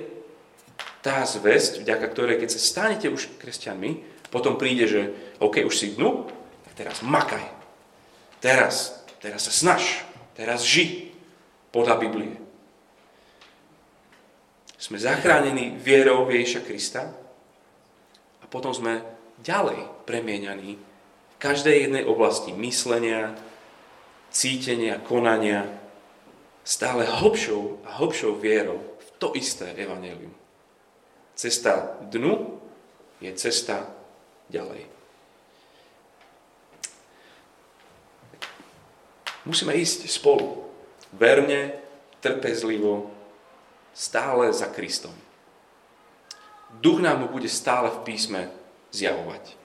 tá 1.04 1.24
zväzť, 1.24 1.84
vďaka 1.84 2.06
ktorej, 2.12 2.40
keď 2.40 2.50
sa 2.54 2.60
stanete 2.62 3.08
už 3.12 3.40
kresťanmi, 3.40 3.92
potom 4.34 4.58
príde, 4.58 4.90
že 4.90 5.02
OK, 5.40 5.62
už 5.62 5.76
si 5.76 5.94
dnu, 5.94 6.26
tak 6.70 6.74
teraz 6.74 7.06
makaj. 7.06 7.44
Teraz, 8.42 9.06
teraz 9.22 9.46
sa 9.46 9.54
snaž. 9.54 10.04
Teraz 10.34 10.66
ži 10.66 11.14
podľa 11.70 12.02
Biblie. 12.02 12.34
Sme 14.82 15.00
zachránení 15.00 15.80
vierou 15.80 16.28
Ježiša 16.28 16.62
Krista, 16.66 17.14
potom 18.54 18.70
sme 18.70 19.02
ďalej 19.42 20.06
premieňaní 20.06 20.78
v 20.78 21.36
každej 21.42 21.90
jednej 21.90 22.06
oblasti 22.06 22.54
myslenia, 22.54 23.34
cítenia, 24.34 24.98
konania, 24.98 25.70
stále 26.66 27.06
hlbšou 27.06 27.86
a 27.86 28.02
hlbšou 28.02 28.42
vierou 28.42 28.82
v 28.82 29.10
to 29.22 29.38
isté 29.38 29.78
evanelium. 29.78 30.34
Cesta 31.38 32.02
dnu 32.10 32.60
je 33.22 33.32
cesta 33.38 33.88
ďalej. 34.50 34.90
Musíme 39.44 39.76
ísť 39.76 40.08
spolu, 40.08 40.66
verne, 41.12 41.76
trpezlivo, 42.24 43.12
stále 43.92 44.50
za 44.56 44.72
Kristom. 44.72 45.14
Duch 46.80 47.04
nám 47.04 47.22
mu 47.22 47.28
bude 47.28 47.52
stále 47.52 47.92
v 47.92 48.00
písme 48.08 48.42
zjavovať. 48.96 49.63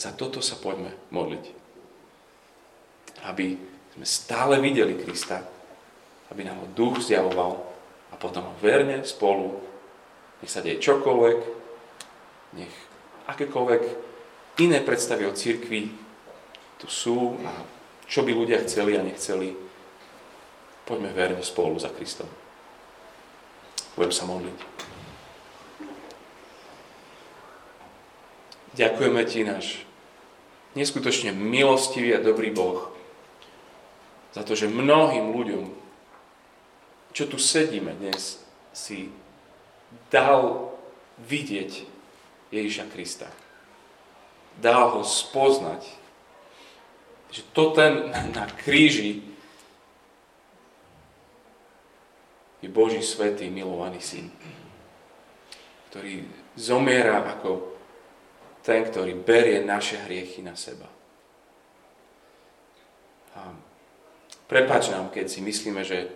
Za 0.00 0.16
toto 0.16 0.40
sa 0.40 0.56
poďme 0.56 0.96
modliť. 1.12 1.44
Aby 3.28 3.60
sme 3.92 4.06
stále 4.08 4.56
videli 4.56 4.96
Krista, 4.96 5.44
aby 6.32 6.40
nám 6.40 6.64
ho 6.64 6.66
duch 6.72 7.04
zjavoval 7.04 7.60
a 8.08 8.16
potom 8.16 8.48
ho 8.48 8.54
verne 8.64 9.04
spolu, 9.04 9.60
nech 10.40 10.48
sa 10.48 10.64
deje 10.64 10.80
čokoľvek, 10.80 11.38
nech 12.56 12.72
akékoľvek 13.28 13.82
iné 14.64 14.80
predstavy 14.80 15.28
o 15.28 15.36
církvi 15.36 15.92
tu 16.80 16.88
sú 16.88 17.36
a 17.44 17.52
čo 18.08 18.24
by 18.24 18.32
ľudia 18.32 18.64
chceli 18.64 18.96
a 18.96 19.04
nechceli, 19.04 19.52
poďme 20.88 21.12
verne 21.12 21.44
spolu 21.44 21.76
za 21.76 21.92
Kristom. 21.92 22.26
Budem 24.00 24.16
sa 24.16 24.24
modliť. 24.24 24.58
Ďakujeme 28.80 29.22
Ti, 29.28 29.40
náš 29.44 29.89
neskutočne 30.74 31.34
milostivý 31.34 32.14
a 32.14 32.22
dobrý 32.22 32.54
Boh, 32.54 32.90
za 34.30 34.46
to, 34.46 34.54
že 34.54 34.70
mnohým 34.70 35.34
ľuďom, 35.34 35.64
čo 37.10 37.26
tu 37.26 37.38
sedíme 37.38 37.90
dnes, 37.98 38.38
si 38.70 39.10
dal 40.14 40.70
vidieť 41.26 41.82
Ježiša 42.54 42.86
Krista. 42.94 43.26
Dal 44.62 44.94
ho 44.94 45.02
spoznať. 45.02 45.82
Že 47.30 47.42
to 47.54 47.64
ten 47.74 47.92
na 48.34 48.46
kríži 48.46 49.22
je 52.60 52.68
Boží 52.68 53.00
svetý, 53.00 53.48
milovaný 53.48 54.02
syn, 54.02 54.28
ktorý 55.90 56.26
zomiera 56.58 57.24
ako 57.24 57.79
ten, 58.70 58.86
ktorý 58.86 59.18
berie 59.18 59.66
naše 59.66 59.98
hriechy 60.06 60.46
na 60.46 60.54
seba. 60.54 60.86
A 63.34 63.50
prepáč 64.46 64.94
nám, 64.94 65.10
keď 65.10 65.26
si 65.26 65.42
myslíme, 65.42 65.82
že, 65.82 66.06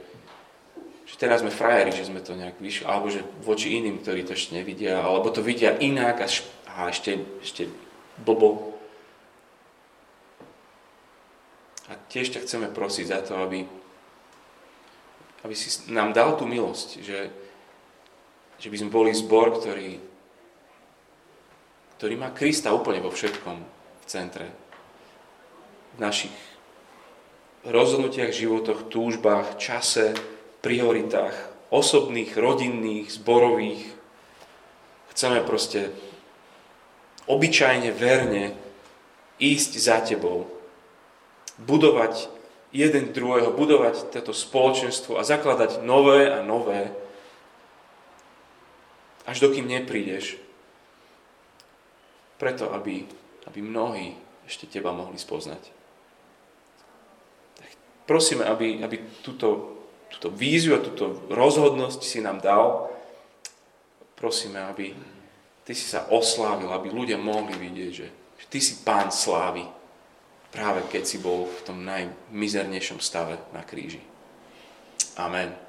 že 1.02 1.14
teraz 1.18 1.42
sme 1.42 1.50
frajeri, 1.50 1.90
že 1.90 2.06
sme 2.06 2.22
to 2.22 2.38
nejak 2.38 2.62
vyšli, 2.62 2.86
alebo 2.86 3.10
že 3.10 3.26
voči 3.42 3.74
iným, 3.74 3.98
ktorí 3.98 4.22
to 4.22 4.38
ešte 4.38 4.54
nevidia, 4.54 5.02
alebo 5.02 5.34
to 5.34 5.42
vidia 5.42 5.74
inak 5.82 6.22
a, 6.22 6.30
šp- 6.30 6.54
a 6.70 6.94
ešte, 6.94 7.18
ešte 7.42 7.66
blbo. 8.22 8.78
A 11.90 11.98
tiež 12.06 12.38
ťa 12.38 12.46
chceme 12.46 12.70
prosiť 12.70 13.06
za 13.10 13.18
to, 13.26 13.34
aby, 13.42 13.66
aby 15.42 15.54
si 15.58 15.90
nám 15.90 16.14
dal 16.14 16.38
tú 16.38 16.46
milosť, 16.46 17.02
že, 17.02 17.34
že 18.62 18.68
by 18.70 18.76
sme 18.78 18.94
boli 18.94 19.10
zbor, 19.10 19.58
ktorý, 19.58 20.13
ktorý 22.04 22.20
má 22.20 22.36
Krista 22.36 22.68
úplne 22.68 23.00
vo 23.00 23.08
všetkom 23.08 23.56
v 23.64 24.04
centre. 24.04 24.44
V 25.96 26.04
našich 26.04 26.36
rozhodnutiach, 27.64 28.28
životoch, 28.28 28.92
túžbách, 28.92 29.56
čase, 29.56 30.12
prioritách, 30.60 31.32
osobných, 31.72 32.36
rodinných, 32.36 33.08
zborových. 33.08 33.88
Chceme 35.16 35.48
proste 35.48 35.96
obyčajne, 37.24 37.88
verne 37.96 38.52
ísť 39.40 39.72
za 39.80 40.04
tebou 40.04 40.44
budovať 41.56 42.28
jeden 42.68 43.16
druhého, 43.16 43.48
budovať 43.48 44.12
toto 44.12 44.36
spoločenstvo 44.36 45.16
a 45.16 45.24
zakladať 45.24 45.80
nové 45.80 46.28
a 46.28 46.44
nové, 46.44 46.92
až 49.24 49.40
dokým 49.40 49.64
neprídeš. 49.64 50.43
Preto, 52.44 52.68
aby, 52.76 53.08
aby 53.48 53.58
mnohí 53.64 54.12
ešte 54.44 54.68
teba 54.68 54.92
mohli 54.92 55.16
spoznať. 55.16 55.62
Tak 57.56 57.70
prosíme, 58.04 58.44
aby, 58.44 58.84
aby 58.84 59.24
túto, 59.24 59.80
túto 60.12 60.28
víziu 60.28 60.76
a 60.76 60.84
túto 60.84 61.24
rozhodnosť 61.32 62.04
si 62.04 62.20
nám 62.20 62.44
dal. 62.44 62.92
Prosíme, 64.12 64.60
aby 64.60 64.92
ty 65.64 65.72
si 65.72 65.88
sa 65.88 66.04
oslávil, 66.12 66.68
aby 66.68 66.92
ľudia 66.92 67.16
mohli 67.16 67.56
vidieť, 67.56 67.92
že, 67.96 68.08
že 68.12 68.46
ty 68.52 68.60
si 68.60 68.84
pán 68.84 69.08
slávy 69.08 69.64
práve 70.52 70.86
keď 70.86 71.02
si 71.02 71.18
bol 71.18 71.50
v 71.50 71.60
tom 71.66 71.82
najmizernejšom 71.82 73.02
stave 73.02 73.40
na 73.50 73.66
kríži. 73.66 73.98
Amen. 75.18 75.63